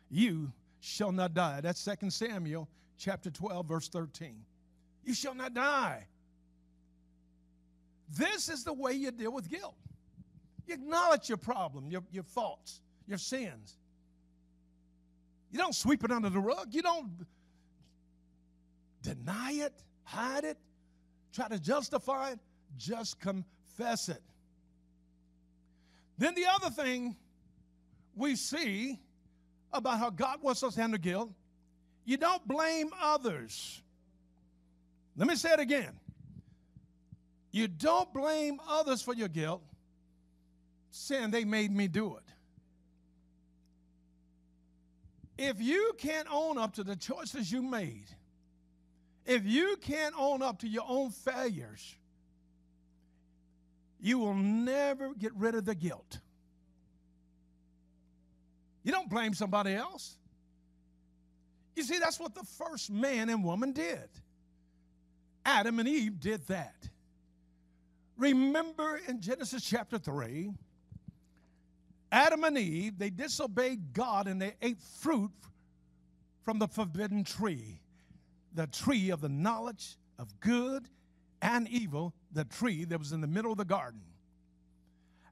You 0.10 0.52
shall 0.80 1.12
not 1.12 1.34
die. 1.34 1.62
That's 1.62 1.84
2 1.84 2.10
Samuel 2.10 2.68
chapter 2.98 3.30
12, 3.30 3.66
verse 3.66 3.88
13. 3.88 4.36
You 5.04 5.14
shall 5.14 5.36
not 5.36 5.54
die. 5.54 6.08
This 8.10 8.50
is 8.50 8.64
the 8.64 8.74
way 8.74 8.94
you 8.94 9.12
deal 9.12 9.32
with 9.32 9.50
guilt. 9.50 9.76
You 10.68 10.76
acknowledge 10.76 11.30
your 11.30 11.38
problem, 11.38 11.90
your, 11.90 12.04
your 12.12 12.24
faults, 12.24 12.82
your 13.08 13.18
sins. 13.18 13.78
You 15.52 15.60
don't 15.60 15.76
sweep 15.76 16.04
it 16.04 16.12
under 16.12 16.30
the 16.30 16.40
rug. 16.40 16.68
You 16.72 16.82
don't 16.82 17.12
deny 19.02 19.52
it, 19.54 19.74
hide 20.04 20.44
it, 20.46 20.58
try 21.34 21.48
to 21.48 21.60
justify 21.60 22.32
it, 22.32 22.40
just 22.78 23.20
confess 23.20 24.10
it. 24.10 24.22
Then 26.18 26.36
the 26.36 26.46
other 26.46 26.70
thing 26.70 27.16
we 28.16 28.36
see 28.36 29.00
about 29.72 29.98
how 29.98 30.10
God 30.10 30.42
wants 30.42 30.64
us 30.64 30.76
to 30.76 30.82
handle 30.82 31.00
guilt, 31.00 31.32
you 32.06 32.18
don't 32.18 32.48
blame 32.48 32.92
others. 33.02 33.82
Let 35.18 35.28
me 35.28 35.36
say 35.36 35.54
it 35.54 35.60
again. 35.60 36.00
You 37.52 37.68
don't 37.68 38.12
blame 38.14 38.60
others 38.68 39.02
for 39.02 39.14
your 39.14 39.28
guilt, 39.28 39.62
saying 40.92 41.32
they 41.32 41.46
made 41.46 41.72
me 41.72 41.88
do 41.88 42.18
it. 42.18 42.24
If 45.38 45.62
you 45.62 45.94
can't 45.98 46.28
own 46.32 46.58
up 46.58 46.74
to 46.76 46.84
the 46.84 46.96
choices 46.96 47.52
you 47.52 47.62
made, 47.62 48.06
if 49.26 49.46
you 49.46 49.78
can't 49.82 50.14
own 50.18 50.42
up 50.42 50.60
to 50.60 50.68
your 50.68 50.86
own 50.88 51.12
failures, 51.12 51.96
you 54.00 54.20
will 54.20 54.36
never 54.36 55.14
get 55.14 55.34
rid 55.36 55.56
of 55.56 55.66
the 55.66 55.76
guilt. 55.76 56.20
You 58.84 58.92
don't 58.92 59.10
blame 59.10 59.34
somebody 59.34 59.74
else. 59.74 60.18
You 61.76 61.84
see, 61.84 62.00
that's 62.00 62.20
what 62.20 62.36
the 62.36 62.44
first 62.44 62.92
man 62.92 63.30
and 63.30 63.44
woman 63.44 63.72
did. 63.72 64.10
Adam 65.46 65.80
and 65.80 65.88
Eve 65.88 66.20
did 66.20 66.46
that. 66.48 66.76
Remember 68.18 69.00
in 69.08 69.22
Genesis 69.22 69.64
chapter 69.64 69.98
3, 69.98 70.52
Adam 72.12 72.44
and 72.44 72.58
Eve, 72.58 72.98
they 72.98 73.10
disobeyed 73.10 73.94
God 73.94 74.28
and 74.28 74.42
they 74.42 74.54
ate 74.62 74.80
fruit 75.02 75.32
from 76.44 76.60
the 76.60 76.68
forbidden 76.68 77.24
tree, 77.24 77.80
the 78.54 78.68
tree 78.68 79.10
of 79.10 79.22
the 79.22 79.30
knowledge 79.30 79.98
of 80.20 80.40
good 80.40 80.88
and 81.42 81.68
evil, 81.68 82.14
the 82.32 82.46
tree 82.46 82.86
that 82.86 82.98
was 82.98 83.12
in 83.12 83.22
the 83.22 83.28
middle 83.28 83.52
of 83.52 83.58
the 83.58 83.66
garden. 83.66 84.02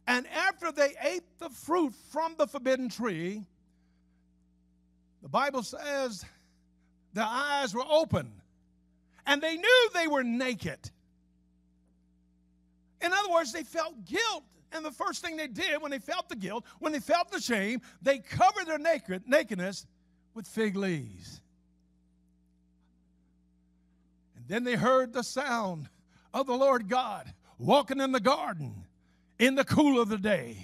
And 0.08 0.28
after 0.28 0.72
they 0.72 0.94
ate 1.01 1.24
the 1.40 1.50
fruit 1.50 1.94
from 2.12 2.36
the 2.38 2.48
forbidden 2.48 2.90
tree, 2.90 3.46
the 5.22 5.30
Bible 5.30 5.63
says 5.63 6.25
their 7.13 7.28
eyes 7.28 7.74
were 7.74 7.86
open 7.88 8.32
and 9.25 9.42
they 9.42 9.56
knew 9.56 9.90
they 9.94 10.08
were 10.08 10.24
naked. 10.24 10.80
In 13.01 13.12
other 13.13 13.32
words, 13.32 13.51
they 13.51 13.63
felt 13.63 14.06
guilt. 14.06 14.44
And 14.74 14.86
the 14.86 14.92
first 14.92 15.22
thing 15.22 15.36
they 15.36 15.48
did 15.48 15.82
when 15.82 15.92
they 15.92 16.00
felt 16.00 16.30
the 16.30 16.36
guilt, 16.36 16.66
when 16.80 16.94
they 16.94 17.00
felt 17.00 17.30
the 17.30 17.42
shame, 17.42 17.82
they 18.01 18.20
covered 18.20 18.68
their 18.68 18.78
naked, 18.78 19.24
nakedness 19.28 19.86
with 20.34 20.48
fig 20.48 20.78
leaves. 20.78 21.42
Then 24.51 24.65
they 24.65 24.75
heard 24.75 25.13
the 25.13 25.24
sound 25.24 25.88
of 26.34 26.46
the 26.46 26.58
Lord 26.58 26.89
God 26.89 27.31
walking 27.58 28.01
in 28.01 28.12
the 28.12 28.20
garden 28.20 28.84
in 29.39 29.55
the 29.55 29.63
cool 29.63 30.01
of 30.01 30.10
the 30.10 30.17
day. 30.17 30.58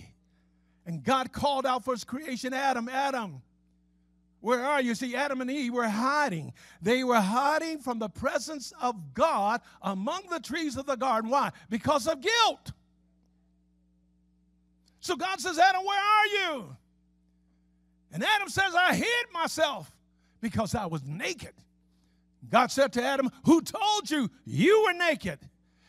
And 0.85 1.03
God 1.03 1.31
called 1.31 1.65
out 1.65 1.85
for 1.85 1.93
his 1.93 2.03
creation 2.03 2.53
Adam, 2.53 2.89
Adam, 2.89 3.41
where 4.41 4.63
are 4.63 4.81
you? 4.81 4.93
See, 4.93 5.15
Adam 5.15 5.41
and 5.41 5.49
Eve 5.49 5.73
were 5.73 5.87
hiding. 5.87 6.53
They 6.81 7.03
were 7.03 7.19
hiding 7.19 7.79
from 7.79 7.99
the 7.99 8.09
presence 8.09 8.73
of 8.81 9.13
God 9.13 9.61
among 9.81 10.23
the 10.29 10.39
trees 10.39 10.77
of 10.77 10.85
the 10.85 10.95
garden. 10.95 11.29
Why? 11.29 11.51
Because 11.69 12.07
of 12.07 12.21
guilt. 12.21 12.71
So 14.99 15.15
God 15.15 15.39
says, 15.39 15.57
Adam, 15.57 15.83
where 15.85 15.99
are 15.99 16.25
you? 16.27 16.75
And 18.11 18.23
Adam 18.23 18.49
says, 18.49 18.75
I 18.75 18.95
hid 18.95 19.25
myself 19.31 19.91
because 20.41 20.75
I 20.75 20.85
was 20.85 21.03
naked. 21.03 21.53
God 22.49 22.71
said 22.71 22.93
to 22.93 23.03
Adam, 23.03 23.29
Who 23.45 23.61
told 23.61 24.09
you 24.09 24.29
you 24.45 24.83
were 24.83 24.93
naked? 24.93 25.39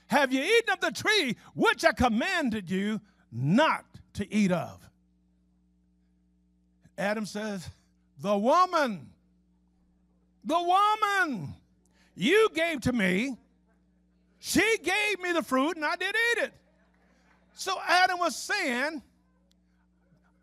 Have 0.08 0.32
you 0.32 0.42
eaten 0.42 0.72
of 0.72 0.80
the 0.80 0.90
tree 0.90 1.36
which 1.54 1.84
I 1.84 1.92
commanded 1.92 2.70
you 2.70 3.00
not 3.30 3.84
to 4.14 4.32
eat 4.32 4.50
of? 4.50 4.80
Adam 6.96 7.26
says, 7.26 7.68
The 8.20 8.36
woman, 8.36 9.10
the 10.44 10.60
woman 10.60 11.54
you 12.16 12.48
gave 12.54 12.80
to 12.82 12.92
me, 12.92 13.36
she 14.40 14.78
gave 14.82 15.20
me 15.20 15.32
the 15.32 15.42
fruit 15.42 15.76
and 15.76 15.84
I 15.84 15.96
did 15.96 16.14
eat 16.14 16.44
it. 16.44 16.52
So 17.54 17.78
Adam 17.86 18.18
was 18.18 18.36
saying, 18.36 19.02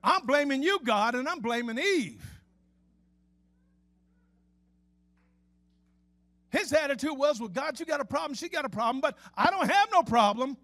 I'm 0.04 0.26
blaming 0.26 0.62
you, 0.62 0.80
God, 0.84 1.16
and 1.16 1.28
I'm 1.28 1.40
blaming 1.40 1.80
Eve. 1.80 2.35
His 6.56 6.72
attitude 6.72 7.18
was, 7.18 7.40
Well, 7.40 7.50
God, 7.50 7.78
you 7.80 7.86
got 7.86 8.00
a 8.00 8.06
problem, 8.06 8.34
she 8.34 8.48
got 8.48 8.64
a 8.64 8.70
problem, 8.70 9.02
but 9.02 9.18
I 9.36 9.50
don't 9.50 9.70
have 9.70 9.90
no 9.92 10.04
problem 10.04 10.56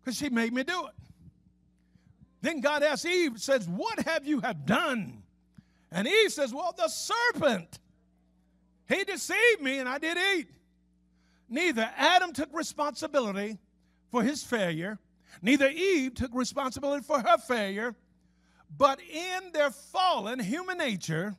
because 0.00 0.18
she 0.18 0.28
made 0.28 0.52
me 0.52 0.62
do 0.62 0.86
it. 0.86 0.92
Then 2.42 2.60
God 2.60 2.82
asks 2.82 3.06
Eve, 3.06 3.40
says, 3.40 3.66
What 3.66 4.00
have 4.00 4.26
you 4.26 4.40
have 4.40 4.66
done? 4.66 5.22
And 5.90 6.06
Eve 6.06 6.32
says, 6.32 6.52
Well, 6.52 6.74
the 6.76 6.88
serpent. 6.88 7.78
He 8.86 9.02
deceived 9.04 9.62
me 9.62 9.78
and 9.78 9.88
I 9.88 9.96
did 9.96 10.18
eat. 10.36 10.48
Neither 11.48 11.88
Adam 11.96 12.34
took 12.34 12.50
responsibility 12.52 13.56
for 14.10 14.22
his 14.22 14.42
failure, 14.42 14.98
neither 15.40 15.68
Eve 15.68 16.14
took 16.14 16.34
responsibility 16.34 17.02
for 17.02 17.20
her 17.20 17.38
failure, 17.38 17.96
but 18.76 19.00
in 19.00 19.52
their 19.52 19.70
fallen 19.70 20.38
human 20.40 20.76
nature, 20.76 21.36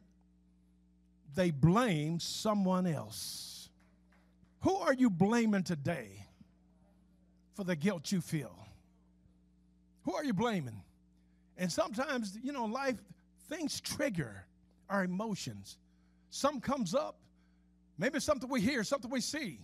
they 1.36 1.52
blame 1.52 2.20
someone 2.20 2.88
else. 2.88 3.70
Who 4.62 4.76
are 4.76 4.94
you 4.94 5.10
blaming 5.10 5.64
today 5.64 6.26
for 7.54 7.64
the 7.64 7.76
guilt 7.76 8.12
you 8.12 8.22
feel? 8.22 8.56
Who 10.04 10.14
are 10.16 10.24
you 10.24 10.34
blaming? 10.34 10.82
And 11.58 11.72
sometimes, 11.72 12.38
you 12.42 12.52
know, 12.52 12.66
life, 12.66 12.98
things 13.50 13.80
trigger 13.80 14.46
our 14.90 15.04
emotions. 15.04 15.78
Some 16.30 16.60
comes 16.60 16.94
up, 16.94 17.16
maybe 17.98 18.20
something 18.20 18.50
we 18.50 18.62
hear, 18.62 18.84
something 18.84 19.10
we 19.10 19.22
see. 19.22 19.60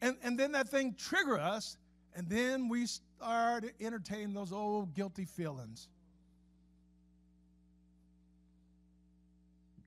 And, 0.00 0.16
and 0.22 0.38
then 0.38 0.52
that 0.52 0.68
thing 0.68 0.94
trigger 0.98 1.38
us, 1.38 1.76
and 2.14 2.28
then 2.28 2.68
we 2.68 2.86
start 2.86 3.64
entertaining 3.80 4.34
those 4.34 4.52
old 4.52 4.94
guilty 4.94 5.24
feelings. 5.24 5.88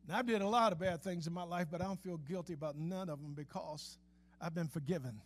Now, 0.07 0.19
I've 0.19 0.25
did 0.25 0.41
a 0.41 0.47
lot 0.47 0.71
of 0.71 0.79
bad 0.79 1.01
things 1.01 1.27
in 1.27 1.33
my 1.33 1.43
life, 1.43 1.67
but 1.69 1.81
I 1.81 1.85
don't 1.85 1.99
feel 1.99 2.17
guilty 2.17 2.53
about 2.53 2.77
none 2.77 3.09
of 3.09 3.21
them 3.21 3.33
because 3.35 3.97
I've 4.39 4.55
been 4.55 4.69
forgiven. 4.69 5.19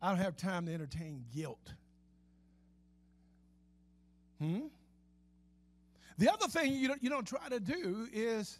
I 0.00 0.10
don't 0.10 0.18
have 0.18 0.36
time 0.36 0.66
to 0.66 0.74
entertain 0.74 1.24
guilt. 1.34 1.72
Hmm? 4.40 4.66
The 6.18 6.32
other 6.32 6.46
thing 6.46 6.74
you 6.74 6.88
don't, 6.88 7.02
you 7.02 7.10
don't 7.10 7.26
try 7.26 7.48
to 7.48 7.58
do 7.58 8.06
is, 8.12 8.58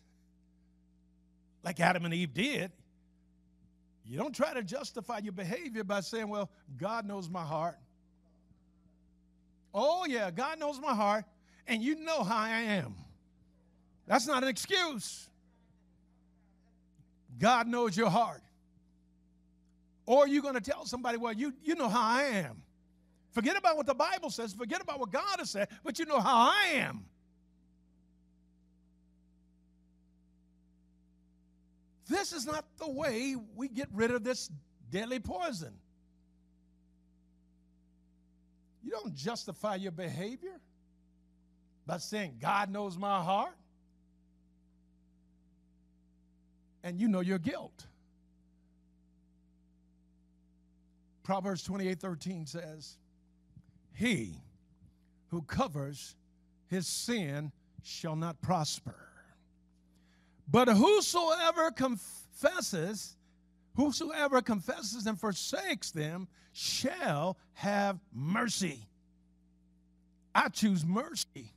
like 1.62 1.78
Adam 1.78 2.04
and 2.04 2.14
Eve 2.14 2.34
did, 2.34 2.72
you 4.06 4.18
don't 4.18 4.34
try 4.34 4.54
to 4.54 4.62
justify 4.62 5.18
your 5.18 5.32
behavior 5.32 5.84
by 5.84 6.00
saying, 6.00 6.28
well, 6.28 6.50
God 6.76 7.06
knows 7.06 7.30
my 7.30 7.44
heart. 7.44 7.78
Oh, 9.72 10.04
yeah, 10.06 10.30
God 10.30 10.58
knows 10.58 10.80
my 10.80 10.94
heart, 10.94 11.24
and 11.66 11.82
you 11.82 11.96
know 11.96 12.22
how 12.22 12.36
I 12.36 12.60
am. 12.60 12.94
That's 14.06 14.26
not 14.26 14.42
an 14.42 14.48
excuse. 14.48 15.28
God 17.38 17.66
knows 17.66 17.96
your 17.96 18.10
heart. 18.10 18.42
Or 20.06 20.28
you're 20.28 20.42
going 20.42 20.54
to 20.54 20.60
tell 20.60 20.84
somebody, 20.84 21.16
well, 21.16 21.32
you, 21.32 21.54
you 21.62 21.74
know 21.74 21.88
how 21.88 22.02
I 22.02 22.24
am. 22.24 22.62
Forget 23.32 23.56
about 23.56 23.76
what 23.76 23.86
the 23.86 23.94
Bible 23.94 24.30
says, 24.30 24.52
forget 24.52 24.80
about 24.80 25.00
what 25.00 25.10
God 25.10 25.38
has 25.38 25.50
said, 25.50 25.68
but 25.82 25.98
you 25.98 26.04
know 26.04 26.20
how 26.20 26.52
I 26.52 26.74
am. 26.74 27.04
This 32.08 32.32
is 32.32 32.46
not 32.46 32.64
the 32.78 32.88
way 32.88 33.34
we 33.56 33.68
get 33.68 33.88
rid 33.92 34.10
of 34.10 34.22
this 34.22 34.50
deadly 34.90 35.18
poison. 35.18 35.72
You 38.84 38.90
don't 38.90 39.14
justify 39.14 39.76
your 39.76 39.92
behavior 39.92 40.60
by 41.86 41.98
saying, 41.98 42.36
God 42.40 42.70
knows 42.70 42.96
my 42.96 43.22
heart. 43.22 43.54
and 46.84 47.00
you 47.00 47.08
know 47.08 47.20
your 47.20 47.38
guilt. 47.38 47.86
Proverbs 51.24 51.64
28 51.64 51.98
13 51.98 52.46
says, 52.46 52.98
He 53.94 54.34
who 55.30 55.42
covers 55.42 56.14
his 56.68 56.86
sin 56.86 57.50
shall 57.82 58.14
not 58.14 58.40
prosper. 58.42 59.08
But 60.46 60.68
whosoever 60.68 61.70
confesses, 61.70 63.16
whosoever 63.74 64.42
confesses 64.42 65.06
and 65.06 65.18
forsakes 65.18 65.90
them 65.90 66.28
shall 66.52 67.38
have 67.54 67.98
mercy. 68.12 68.86
I 70.34 70.48
choose 70.50 70.84
mercy. 70.84 71.54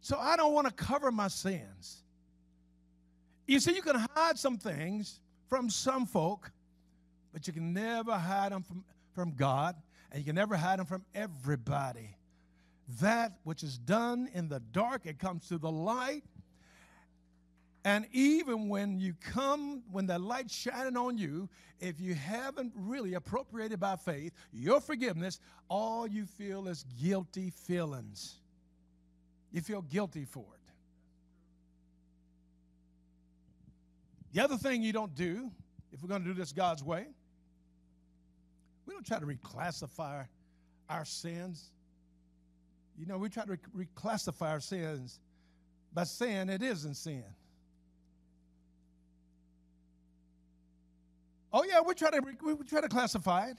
So 0.00 0.18
I 0.18 0.36
don't 0.36 0.54
want 0.54 0.66
to 0.66 0.72
cover 0.72 1.10
my 1.12 1.28
sins. 1.28 2.02
You 3.46 3.60
see, 3.60 3.74
you 3.74 3.82
can 3.82 3.96
hide 4.14 4.38
some 4.38 4.56
things 4.56 5.20
from 5.48 5.68
some 5.68 6.06
folk, 6.06 6.50
but 7.32 7.46
you 7.46 7.52
can 7.52 7.72
never 7.72 8.12
hide 8.12 8.52
them 8.52 8.62
from, 8.62 8.84
from 9.14 9.32
God, 9.32 9.76
and 10.10 10.20
you 10.20 10.24
can 10.24 10.36
never 10.36 10.56
hide 10.56 10.78
them 10.78 10.86
from 10.86 11.04
everybody. 11.14 12.16
That 13.00 13.32
which 13.44 13.62
is 13.62 13.78
done 13.78 14.28
in 14.34 14.48
the 14.48 14.60
dark, 14.72 15.02
it 15.04 15.18
comes 15.18 15.48
to 15.48 15.58
the 15.58 15.70
light. 15.70 16.24
And 17.84 18.06
even 18.12 18.68
when 18.68 18.98
you 18.98 19.14
come, 19.20 19.82
when 19.90 20.06
the 20.06 20.18
light's 20.18 20.54
shining 20.54 20.96
on 20.96 21.16
you, 21.16 21.48
if 21.80 21.98
you 21.98 22.14
haven't 22.14 22.72
really 22.76 23.14
appropriated 23.14 23.80
by 23.80 23.96
faith 23.96 24.32
your 24.52 24.80
forgiveness, 24.80 25.40
all 25.68 26.06
you 26.06 26.26
feel 26.26 26.68
is 26.68 26.84
guilty 27.02 27.50
feelings. 27.50 28.39
You 29.52 29.60
feel 29.60 29.82
guilty 29.82 30.24
for 30.24 30.44
it. 30.54 30.72
The 34.32 34.40
other 34.40 34.56
thing 34.56 34.82
you 34.82 34.92
don't 34.92 35.14
do, 35.14 35.50
if 35.92 36.02
we're 36.02 36.08
going 36.08 36.22
to 36.22 36.28
do 36.28 36.34
this 36.34 36.52
God's 36.52 36.84
way, 36.84 37.06
we 38.86 38.94
don't 38.94 39.04
try 39.04 39.18
to 39.18 39.26
reclassify 39.26 40.26
our 40.88 41.04
sins. 41.04 41.70
You 42.98 43.06
know, 43.06 43.18
we 43.18 43.28
try 43.28 43.44
to 43.44 43.58
reclassify 43.76 44.50
our 44.50 44.60
sins 44.60 45.18
by 45.92 46.04
saying 46.04 46.48
it 46.48 46.62
isn't 46.62 46.94
sin. 46.94 47.24
Oh 51.52 51.64
yeah, 51.64 51.80
we 51.80 51.94
try 51.94 52.10
to 52.10 52.20
we 52.42 52.54
try 52.68 52.80
to 52.80 52.88
classify 52.88 53.46
it. 53.46 53.56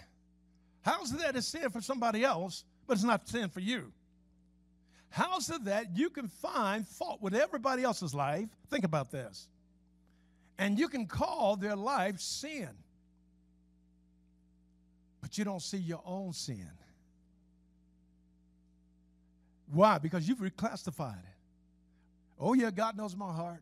How's 0.84 1.12
that 1.12 1.36
a 1.36 1.42
sin 1.42 1.70
for 1.70 1.82
somebody 1.82 2.24
else, 2.24 2.64
but 2.88 2.94
it's 2.94 3.04
not 3.04 3.28
sin 3.28 3.50
for 3.50 3.60
you? 3.60 3.92
How's 5.12 5.50
it 5.50 5.66
that 5.66 5.98
you 5.98 6.10
can 6.10 6.30
find 6.30 6.88
fault 6.88 7.22
with 7.22 7.36
everybody 7.36 7.84
else's 7.84 8.14
life? 8.14 8.48
Think 8.70 8.86
about 8.86 9.12
this. 9.12 9.50
And 10.58 10.80
you 10.80 10.88
can 10.88 11.06
call 11.06 11.58
their 11.58 11.76
life 11.76 12.20
sin. 12.20 12.70
But 15.22 15.38
you 15.38 15.44
don't 15.44 15.62
see 15.62 15.78
your 15.78 16.02
own 16.06 16.32
sin. 16.32 16.72
Why? 19.72 19.98
Because 19.98 20.28
you've 20.28 20.40
reclassified 20.40 21.20
it. 21.20 21.36
Oh, 22.40 22.54
yeah, 22.54 22.72
God 22.72 22.98
knows 22.98 23.16
my 23.16 23.32
heart. 23.34 23.62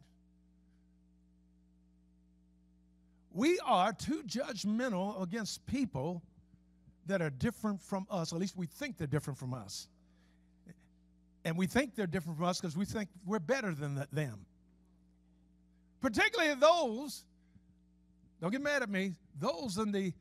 We 3.31 3.59
are 3.65 3.91
too 3.91 4.23
judgmental 4.23 5.21
against 5.21 5.65
people 5.65 6.21
that 7.07 7.21
are 7.23 7.29
different 7.31 7.81
from 7.81 8.05
us. 8.11 8.33
At 8.33 8.39
least 8.39 8.55
we 8.55 8.67
think 8.67 8.97
they're 8.97 9.07
different 9.07 9.39
from 9.39 9.53
us. 9.53 9.87
And 11.45 11.57
we 11.57 11.67
think 11.67 11.95
they're 11.95 12.07
different 12.07 12.37
from 12.37 12.47
us 12.47 12.59
because 12.59 12.75
we 12.75 12.85
think 12.85 13.09
we're 13.25 13.39
better 13.39 13.73
than 13.73 14.05
them. 14.11 14.45
Particularly 16.01 16.53
those, 16.55 17.23
don't 18.41 18.51
get 18.51 18.61
mad 18.61 18.83
at 18.83 18.89
me, 18.89 19.15
those 19.39 19.77
in 19.77 19.91
the 19.91 20.13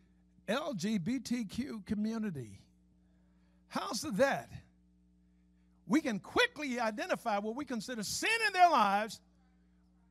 LGBTQ 0.49 1.85
community. 1.87 2.61
How's 3.69 4.01
that? 4.01 4.49
We 5.87 6.01
can 6.01 6.19
quickly 6.19 6.81
identify 6.81 7.39
what 7.39 7.57
we 7.57 7.65
consider 7.65 8.03
sin 8.03 8.31
in 8.47 8.53
their 8.53 8.71
lives, 8.71 9.21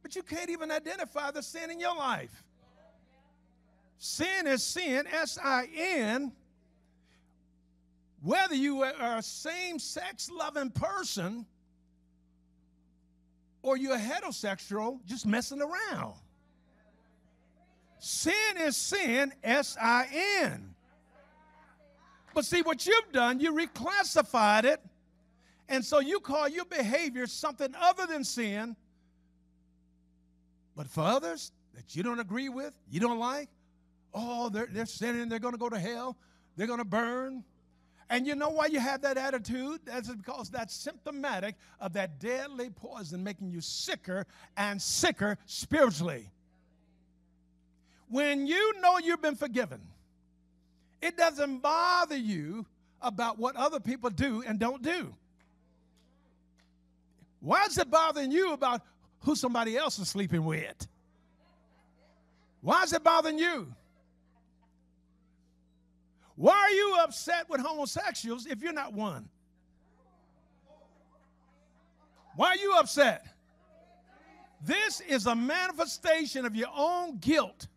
but 0.01 0.15
you 0.15 0.23
can't 0.23 0.49
even 0.49 0.71
identify 0.71 1.31
the 1.31 1.43
sin 1.43 1.69
in 1.69 1.79
your 1.79 1.95
life. 1.95 2.43
Sin 3.97 4.45
is 4.47 4.63
sin, 4.63 5.05
S 5.07 5.37
I 5.43 5.67
N. 5.75 6.31
Whether 8.21 8.55
you 8.55 8.83
are 8.83 9.17
a 9.17 9.21
same 9.21 9.79
sex 9.79 10.29
loving 10.29 10.71
person 10.71 11.45
or 13.61 13.77
you're 13.77 13.97
heterosexual, 13.97 14.99
just 15.05 15.25
messing 15.25 15.61
around. 15.61 16.15
Sin 17.99 18.33
is 18.59 18.77
sin, 18.77 19.33
S 19.43 19.75
I 19.81 20.07
N. 20.41 20.73
But 22.33 22.45
see, 22.45 22.61
what 22.61 22.85
you've 22.85 23.11
done, 23.11 23.39
you 23.39 23.53
reclassified 23.53 24.63
it, 24.63 24.79
and 25.67 25.83
so 25.83 25.99
you 25.99 26.19
call 26.19 26.47
your 26.47 26.65
behavior 26.65 27.25
something 27.27 27.73
other 27.79 28.05
than 28.05 28.23
sin. 28.23 28.75
But 30.75 30.87
for 30.87 31.01
others 31.01 31.51
that 31.73 31.95
you 31.95 32.03
don't 32.03 32.19
agree 32.19 32.49
with, 32.49 32.73
you 32.89 32.99
don't 32.99 33.17
like, 33.17 33.49
oh, 34.13 34.49
they're, 34.49 34.67
they're 34.71 34.85
sinning, 34.85 35.29
they're 35.29 35.39
going 35.39 35.55
to 35.55 35.59
go 35.59 35.69
to 35.69 35.79
hell, 35.79 36.15
they're 36.55 36.67
going 36.67 36.79
to 36.79 36.85
burn. 36.85 37.43
And 38.09 38.25
you 38.25 38.35
know 38.35 38.49
why 38.49 38.67
you 38.67 38.79
have 38.79 39.01
that 39.01 39.17
attitude? 39.17 39.81
That's 39.85 40.09
because 40.09 40.49
that's 40.49 40.73
symptomatic 40.73 41.55
of 41.79 41.93
that 41.93 42.19
deadly 42.19 42.69
poison 42.69 43.23
making 43.23 43.51
you 43.51 43.59
sicker 43.59 44.25
and 44.55 44.81
sicker 44.81 45.37
spiritually. 45.45 46.29
When 48.09 48.47
you 48.47 48.79
know 48.79 48.97
you've 48.99 49.21
been 49.21 49.35
forgiven, 49.35 49.81
it 51.01 51.17
doesn't 51.17 51.59
bother 51.59 52.15
you 52.15 52.65
about 53.01 53.37
what 53.37 53.55
other 53.57 53.79
people 53.79 54.09
do 54.09 54.41
and 54.47 54.57
don't 54.57 54.81
do. 54.81 55.13
Why 57.41 57.65
is 57.65 57.77
it 57.77 57.91
bothering 57.91 58.31
you 58.31 58.53
about 58.53 58.81
who 59.19 59.35
somebody 59.35 59.77
else 59.77 59.99
is 59.99 60.07
sleeping 60.09 60.43
with? 60.45 60.87
Why 62.61 62.83
is 62.83 62.93
it 62.93 63.03
bothering 63.03 63.37
you? 63.37 63.73
Why 66.37 66.53
are 66.53 66.69
you 66.69 66.97
upset 67.03 67.49
with 67.49 67.61
homosexuals 67.61 68.45
if 68.45 68.61
you're 68.61 68.71
not 68.71 68.93
one? 68.93 69.27
Why 72.35 72.49
are 72.49 72.55
you 72.55 72.75
upset? 72.77 73.25
This 74.63 75.01
is 75.01 75.25
a 75.25 75.35
manifestation 75.35 76.45
of 76.45 76.55
your 76.55 76.69
own 76.75 77.17
guilt. 77.17 77.67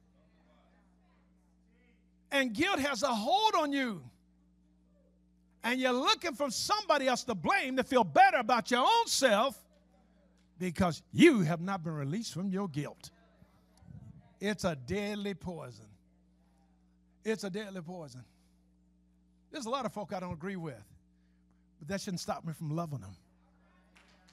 And 2.31 2.53
guilt 2.53 2.79
has 2.79 3.03
a 3.03 3.09
hold 3.09 3.55
on 3.55 3.73
you. 3.73 4.03
And 5.65 5.81
you're 5.81 5.93
looking 5.93 6.35
for 6.35 6.51
somebody 6.51 7.09
else 7.09 7.25
to 7.25 7.35
blame 7.35 7.79
to 7.79 7.83
feel 7.83 8.05
better 8.05 8.37
about 8.37 8.71
your 8.71 8.81
own 8.81 9.07
self 9.07 9.59
because 10.59 11.03
you 11.13 11.41
have 11.41 11.63
not 11.63 11.83
been 11.83 11.95
released 11.95 12.35
from 12.35 12.51
your 12.51 12.69
guilt. 12.69 13.11
It's 14.39 14.65
a 14.65 14.77
deadly 14.77 15.33
poison. 15.33 15.87
It's 17.25 17.45
a 17.45 17.51
deadly 17.51 17.81
poison. 17.81 18.25
There's 19.51 19.67
a 19.67 19.71
lot 19.71 19.87
of 19.87 19.93
folk 19.93 20.13
I 20.13 20.21
don't 20.21 20.33
agree 20.33 20.57
with, 20.57 20.83
but 21.79 21.89
that 21.89 22.01
shouldn't 22.01 22.21
stop 22.21 22.45
me 22.45 22.53
from 22.53 22.75
loving 22.75 23.01
them. 23.01 23.17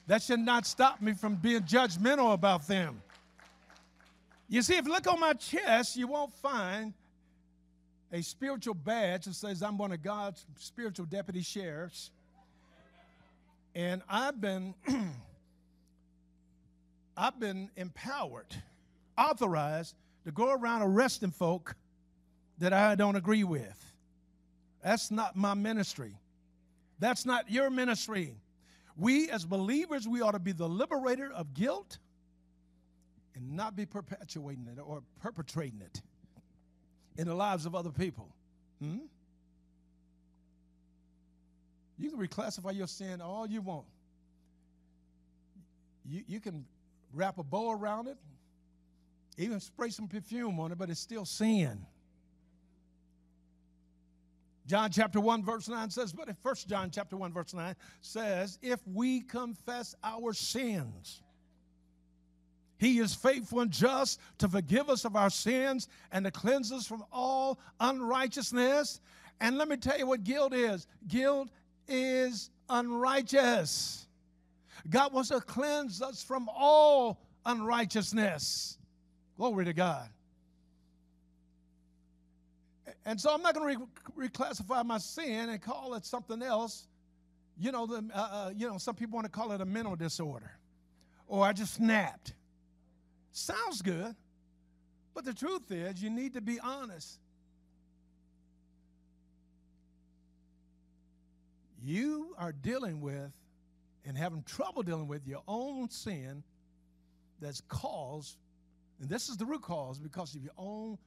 That 0.06 0.22
should 0.22 0.40
not 0.40 0.66
stop 0.66 1.02
me 1.02 1.12
from 1.12 1.34
being 1.34 1.62
judgmental 1.62 2.32
about 2.32 2.66
them. 2.66 3.02
You 4.48 4.62
see, 4.62 4.76
if 4.76 4.86
you 4.86 4.92
look 4.92 5.06
on 5.06 5.20
my 5.20 5.34
chest, 5.34 5.96
you 5.96 6.06
won't 6.06 6.32
find 6.32 6.94
a 8.10 8.22
spiritual 8.22 8.72
badge 8.74 9.26
that 9.26 9.34
says 9.34 9.62
I'm 9.62 9.76
one 9.76 9.92
of 9.92 10.02
God's 10.02 10.46
spiritual 10.56 11.04
deputy 11.04 11.42
sheriffs. 11.42 12.10
And 13.74 14.00
I've 14.08 14.40
been 14.40 14.74
I've 17.16 17.38
been 17.38 17.68
empowered, 17.76 18.46
authorized 19.18 19.94
to 20.24 20.32
go 20.32 20.52
around 20.52 20.82
arresting 20.82 21.32
folk 21.32 21.74
that 22.58 22.72
I 22.72 22.94
don't 22.94 23.16
agree 23.16 23.44
with. 23.44 23.87
That's 24.82 25.10
not 25.10 25.36
my 25.36 25.54
ministry. 25.54 26.14
That's 26.98 27.26
not 27.26 27.50
your 27.50 27.70
ministry. 27.70 28.34
We, 28.96 29.30
as 29.30 29.44
believers, 29.44 30.08
we 30.08 30.20
ought 30.20 30.32
to 30.32 30.38
be 30.38 30.52
the 30.52 30.68
liberator 30.68 31.30
of 31.32 31.54
guilt 31.54 31.98
and 33.34 33.56
not 33.56 33.76
be 33.76 33.86
perpetuating 33.86 34.66
it 34.66 34.80
or 34.80 35.02
perpetrating 35.20 35.80
it 35.80 36.02
in 37.16 37.26
the 37.28 37.34
lives 37.34 37.66
of 37.66 37.74
other 37.74 37.90
people. 37.90 38.28
Hmm? 38.80 38.98
You 41.98 42.10
can 42.10 42.18
reclassify 42.18 42.74
your 42.76 42.86
sin 42.86 43.20
all 43.20 43.46
you 43.46 43.60
want. 43.60 43.86
You, 46.04 46.22
you 46.26 46.40
can 46.40 46.64
wrap 47.12 47.38
a 47.38 47.42
bow 47.42 47.72
around 47.72 48.08
it, 48.08 48.16
even 49.36 49.60
spray 49.60 49.90
some 49.90 50.08
perfume 50.08 50.58
on 50.58 50.72
it, 50.72 50.78
but 50.78 50.90
it's 50.90 51.00
still 51.00 51.24
sin. 51.24 51.84
John 54.68 54.90
chapter 54.90 55.18
1 55.18 55.42
verse 55.42 55.66
9 55.66 55.88
says, 55.88 56.12
but 56.12 56.28
if 56.28 56.36
1 56.42 56.54
John 56.66 56.90
chapter 56.90 57.16
1 57.16 57.32
verse 57.32 57.54
9 57.54 57.74
says, 58.02 58.58
if 58.60 58.78
we 58.86 59.22
confess 59.22 59.94
our 60.04 60.34
sins, 60.34 61.22
he 62.78 62.98
is 62.98 63.14
faithful 63.14 63.60
and 63.60 63.70
just 63.70 64.20
to 64.36 64.46
forgive 64.46 64.90
us 64.90 65.06
of 65.06 65.16
our 65.16 65.30
sins 65.30 65.88
and 66.12 66.22
to 66.26 66.30
cleanse 66.30 66.70
us 66.70 66.86
from 66.86 67.02
all 67.10 67.58
unrighteousness. 67.80 69.00
And 69.40 69.56
let 69.56 69.68
me 69.68 69.78
tell 69.78 69.98
you 69.98 70.06
what 70.06 70.22
guilt 70.22 70.52
is 70.52 70.86
guilt 71.08 71.48
is 71.88 72.50
unrighteous. 72.68 74.06
God 74.90 75.14
wants 75.14 75.30
to 75.30 75.40
cleanse 75.40 76.02
us 76.02 76.22
from 76.22 76.46
all 76.54 77.18
unrighteousness. 77.46 78.76
Glory 79.38 79.64
to 79.64 79.72
God. 79.72 80.10
And 83.08 83.18
so 83.18 83.32
I'm 83.32 83.40
not 83.40 83.54
going 83.54 83.74
to 83.74 83.86
re- 84.16 84.28
reclassify 84.28 84.84
my 84.84 84.98
sin 84.98 85.48
and 85.48 85.62
call 85.62 85.94
it 85.94 86.04
something 86.04 86.42
else. 86.42 86.86
You 87.58 87.72
know, 87.72 87.86
the, 87.86 88.06
uh, 88.14 88.18
uh, 88.18 88.50
you 88.54 88.68
know, 88.68 88.76
some 88.76 88.96
people 88.96 89.16
want 89.16 89.24
to 89.24 89.30
call 89.30 89.50
it 89.52 89.62
a 89.62 89.64
mental 89.64 89.96
disorder, 89.96 90.50
or 91.26 91.42
I 91.42 91.54
just 91.54 91.72
snapped. 91.72 92.34
Sounds 93.32 93.80
good, 93.80 94.14
but 95.14 95.24
the 95.24 95.32
truth 95.32 95.72
is, 95.72 96.02
you 96.02 96.10
need 96.10 96.34
to 96.34 96.42
be 96.42 96.60
honest. 96.60 97.18
You 101.82 102.34
are 102.36 102.52
dealing 102.52 103.00
with 103.00 103.32
and 104.04 104.18
having 104.18 104.42
trouble 104.42 104.82
dealing 104.82 105.08
with 105.08 105.26
your 105.26 105.42
own 105.48 105.88
sin 105.88 106.42
that's 107.40 107.62
caused, 107.68 108.36
and 109.00 109.08
this 109.08 109.30
is 109.30 109.38
the 109.38 109.46
root 109.46 109.62
cause 109.62 109.98
because 109.98 110.34
of 110.34 110.42
your 110.42 110.52
own 110.58 110.98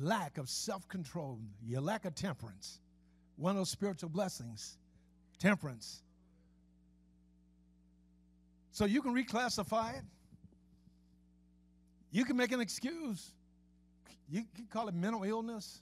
lack 0.00 0.38
of 0.38 0.48
self 0.48 0.88
control, 0.88 1.38
your 1.66 1.80
lack 1.80 2.04
of 2.04 2.14
temperance. 2.14 2.80
One 3.36 3.52
of 3.52 3.56
those 3.56 3.70
spiritual 3.70 4.10
blessings, 4.10 4.78
temperance. 5.38 6.02
So 8.72 8.84
you 8.86 9.02
can 9.02 9.14
reclassify 9.14 9.98
it. 9.98 10.04
You 12.10 12.24
can 12.24 12.36
make 12.36 12.52
an 12.52 12.60
excuse. 12.60 13.32
You 14.28 14.44
can 14.54 14.66
call 14.66 14.88
it 14.88 14.94
mental 14.94 15.24
illness. 15.24 15.80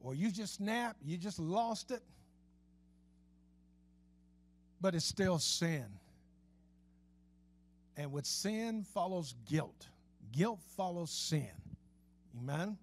Or 0.00 0.14
you 0.14 0.30
just 0.30 0.54
snapped, 0.56 0.98
you 1.04 1.16
just 1.16 1.38
lost 1.38 1.90
it. 1.90 2.02
but 4.82 4.96
it's 4.96 5.04
still 5.06 5.38
sin. 5.38 5.86
And 7.96 8.12
with 8.12 8.26
sin 8.26 8.84
follows 8.92 9.34
guilt. 9.48 9.88
Guilt 10.32 10.60
follows 10.76 11.10
sin. 11.10 11.61
Amen. 12.38 12.76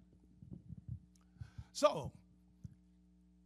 So, 1.72 2.12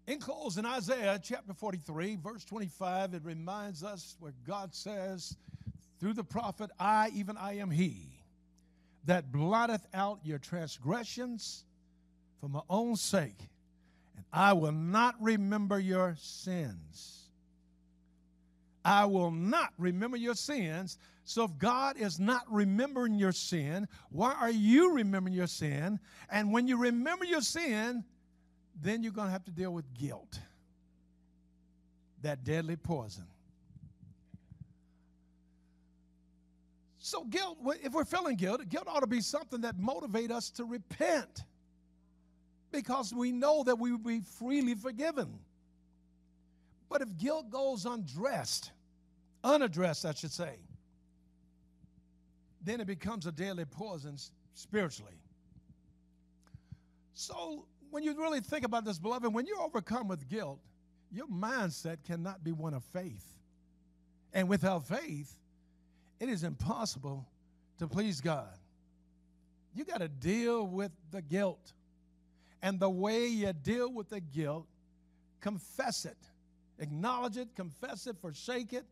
in 0.07 0.19
closing, 0.19 0.67
Isaiah 0.67 1.19
chapter 1.23 1.55
43, 1.55 2.17
verse 2.17 2.45
25, 2.45 3.15
it 3.15 3.23
reminds 3.25 3.83
us 3.83 4.17
where 4.21 4.35
God 4.47 4.75
says 4.75 5.37
through 5.99 6.15
the 6.15 6.25
prophet, 6.25 6.71
I, 6.79 7.11
even 7.15 7.37
I 7.37 7.59
am 7.59 7.71
He, 7.71 8.21
that 9.07 9.33
blotteth 9.33 9.87
out 9.95 10.21
your 10.25 10.39
transgressions 10.39 11.65
for 12.41 12.49
my 12.49 12.61
own 12.69 12.97
sake, 12.97 13.39
and 14.17 14.25
I 14.33 14.53
will 14.53 14.73
not 14.73 15.15
remember 15.21 15.79
your 15.79 16.17
sins. 16.19 17.24
I 18.85 19.07
will 19.07 19.31
not 19.31 19.73
remember 19.79 20.17
your 20.17 20.35
sins. 20.35 20.99
So 21.25 21.45
if 21.45 21.57
God 21.59 21.97
is 21.97 22.21
not 22.21 22.43
remembering 22.51 23.15
your 23.15 23.33
sin, 23.33 23.89
why 24.11 24.35
are 24.35 24.51
you 24.51 24.93
remembering 24.93 25.35
your 25.35 25.47
sin? 25.47 25.99
And 26.31 26.53
when 26.53 26.69
you 26.69 26.77
remember 26.77 27.25
your 27.25 27.41
sin, 27.41 28.05
then 28.83 29.03
you're 29.03 29.13
going 29.13 29.29
to 29.29 29.33
have 29.33 29.45
to 29.45 29.51
deal 29.51 29.73
with 29.73 29.87
guilt, 29.95 30.39
that 32.23 32.45
deadly 32.45 32.77
poison. 32.77 33.25
So 36.99 37.25
guilt, 37.25 37.59
if 37.83 37.93
we're 37.93 38.05
feeling 38.05 38.37
guilt, 38.37 38.67
guilt 38.69 38.89
ought 38.89 39.01
to 39.01 39.07
be 39.07 39.21
something 39.21 39.63
that 39.63 39.79
motivate 39.79 40.31
us 40.31 40.51
to 40.53 40.65
repent 40.65 41.45
because 42.73 43.15
we 43.15 43.31
know 43.31 43.63
that 43.65 43.79
we 43.79 43.91
will 43.91 43.99
be 43.99 44.21
freely 44.21 44.75
forgiven. 44.75 45.39
But 46.89 47.03
if 47.03 47.17
guilt 47.17 47.51
goes 47.51 47.87
undressed, 47.87 48.73
unaddressed, 49.45 50.05
I 50.05 50.15
should 50.15 50.33
say, 50.33 50.57
then 52.63 52.81
it 52.81 52.87
becomes 52.87 53.27
a 53.27 53.33
deadly 53.33 53.67
poison 53.67 54.17
spiritually. 54.55 55.21
So, 57.13 57.67
when 57.91 58.03
you 58.03 58.15
really 58.21 58.41
think 58.41 58.65
about 58.65 58.85
this, 58.85 58.99
beloved, 58.99 59.33
when 59.33 59.47
you're 59.47 59.61
overcome 59.61 60.09
with 60.09 60.29
guilt, 60.29 60.59
your 61.13 61.29
mindset 61.29 61.99
cannot 62.05 62.43
be 62.43 62.51
one 62.51 62.75
of 62.75 62.83
faith. 62.85 63.25
And 64.33 64.49
without 64.49 64.89
faith, 64.89 65.33
it 66.19 66.29
is 66.29 66.43
impossible 66.43 67.25
to 67.79 67.87
please 67.87 68.21
God. 68.21 68.59
You 69.75 69.85
got 69.85 70.01
to 70.01 70.09
deal 70.09 70.67
with 70.67 70.91
the 71.13 71.23
guilt. 71.23 71.73
And 72.63 72.81
the 72.81 72.91
way 72.91 73.27
you 73.27 73.53
deal 73.53 73.93
with 73.93 74.09
the 74.09 74.21
guilt, 74.21 74.67
confess 75.41 76.05
it, 76.05 76.17
acknowledge 76.79 77.37
it, 77.37 77.55
confess 77.55 78.07
it, 78.07 78.17
forsake 78.21 78.73
it, 78.73 78.87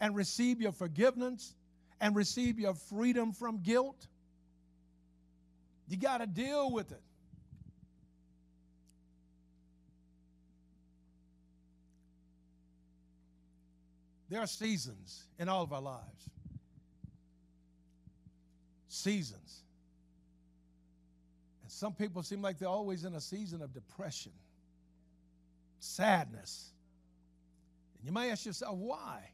and 0.00 0.14
receive 0.14 0.60
your 0.60 0.72
forgiveness 0.72 1.54
and 2.00 2.14
receive 2.14 2.58
your 2.58 2.74
freedom 2.74 3.32
from 3.32 3.58
guilt. 3.62 4.06
You 5.88 5.96
got 5.96 6.18
to 6.18 6.26
deal 6.26 6.70
with 6.70 6.92
it. 6.92 7.02
There 14.28 14.40
are 14.40 14.46
seasons 14.46 15.24
in 15.38 15.48
all 15.48 15.62
of 15.62 15.72
our 15.72 15.80
lives. 15.80 16.30
Seasons. 18.88 19.62
And 21.62 21.72
some 21.72 21.94
people 21.94 22.22
seem 22.22 22.42
like 22.42 22.58
they're 22.58 22.68
always 22.68 23.04
in 23.04 23.14
a 23.14 23.20
season 23.20 23.62
of 23.62 23.72
depression, 23.72 24.32
sadness. 25.80 26.72
And 27.98 28.06
you 28.06 28.12
might 28.12 28.28
ask 28.28 28.44
yourself, 28.44 28.76
why? 28.76 29.30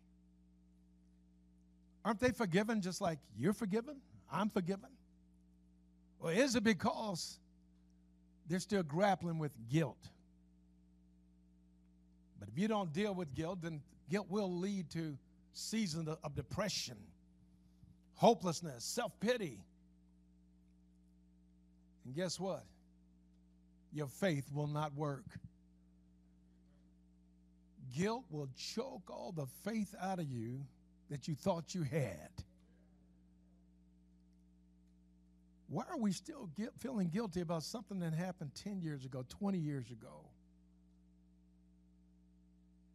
Aren't 2.04 2.20
they 2.20 2.30
forgiven 2.30 2.82
just 2.82 3.00
like 3.00 3.18
you're 3.36 3.54
forgiven? 3.54 3.96
I'm 4.30 4.50
forgiven? 4.50 4.90
Or 6.20 6.32
is 6.32 6.54
it 6.54 6.64
because 6.64 7.38
they're 8.48 8.60
still 8.60 8.82
grappling 8.82 9.38
with 9.38 9.52
guilt? 9.70 10.08
But 12.38 12.48
if 12.48 12.58
you 12.58 12.68
don't 12.68 12.92
deal 12.92 13.14
with 13.14 13.34
guilt, 13.34 13.62
then 13.62 13.80
guilt 14.10 14.26
will 14.28 14.52
lead 14.52 14.90
to 14.90 15.16
seasons 15.52 16.08
of 16.08 16.34
depression, 16.34 16.96
hopelessness, 18.16 18.84
self 18.84 19.12
pity. 19.20 19.60
And 22.04 22.14
guess 22.14 22.38
what? 22.38 22.64
Your 23.94 24.08
faith 24.08 24.50
will 24.52 24.66
not 24.66 24.94
work. 24.94 25.24
Guilt 27.96 28.24
will 28.30 28.48
choke 28.74 29.08
all 29.08 29.32
the 29.32 29.46
faith 29.62 29.94
out 30.00 30.18
of 30.18 30.26
you 30.26 30.60
that 31.10 31.28
you 31.28 31.34
thought 31.34 31.74
you 31.74 31.82
had. 31.82 32.30
Why 35.68 35.84
are 35.90 35.98
we 35.98 36.12
still 36.12 36.48
feeling 36.78 37.08
guilty 37.08 37.40
about 37.40 37.62
something 37.62 37.98
that 38.00 38.12
happened 38.12 38.52
10 38.54 38.80
years 38.80 39.04
ago, 39.04 39.24
20 39.28 39.58
years 39.58 39.90
ago? 39.90 40.24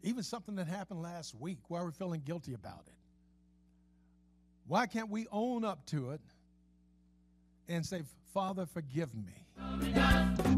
Even 0.02 0.24
something 0.24 0.56
that 0.56 0.67
happened 0.67 1.02
last 1.02 1.36
week. 1.36 1.58
Why 1.67 1.80
are 1.80 1.86
we 1.86 1.91
feeling 1.91 2.22
guilty 2.24 2.54
about 2.54 2.84
it? 2.88 2.93
Why 4.67 4.86
can't 4.86 5.10
we 5.10 5.28
own 5.32 5.65
up 5.65 5.86
to 5.88 6.12
it 6.12 6.22
and 7.67 7.86
say, 7.86 8.04
Father, 8.34 8.65
forgive 8.65 9.10
me? 9.13 9.34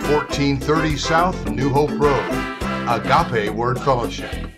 1430 0.10 0.98
South 0.98 1.48
New 1.52 1.70
Hope 1.70 1.92
Road. 1.92 2.58
Agape 2.90 3.54
Word 3.54 3.80
Fellowship. 3.82 4.51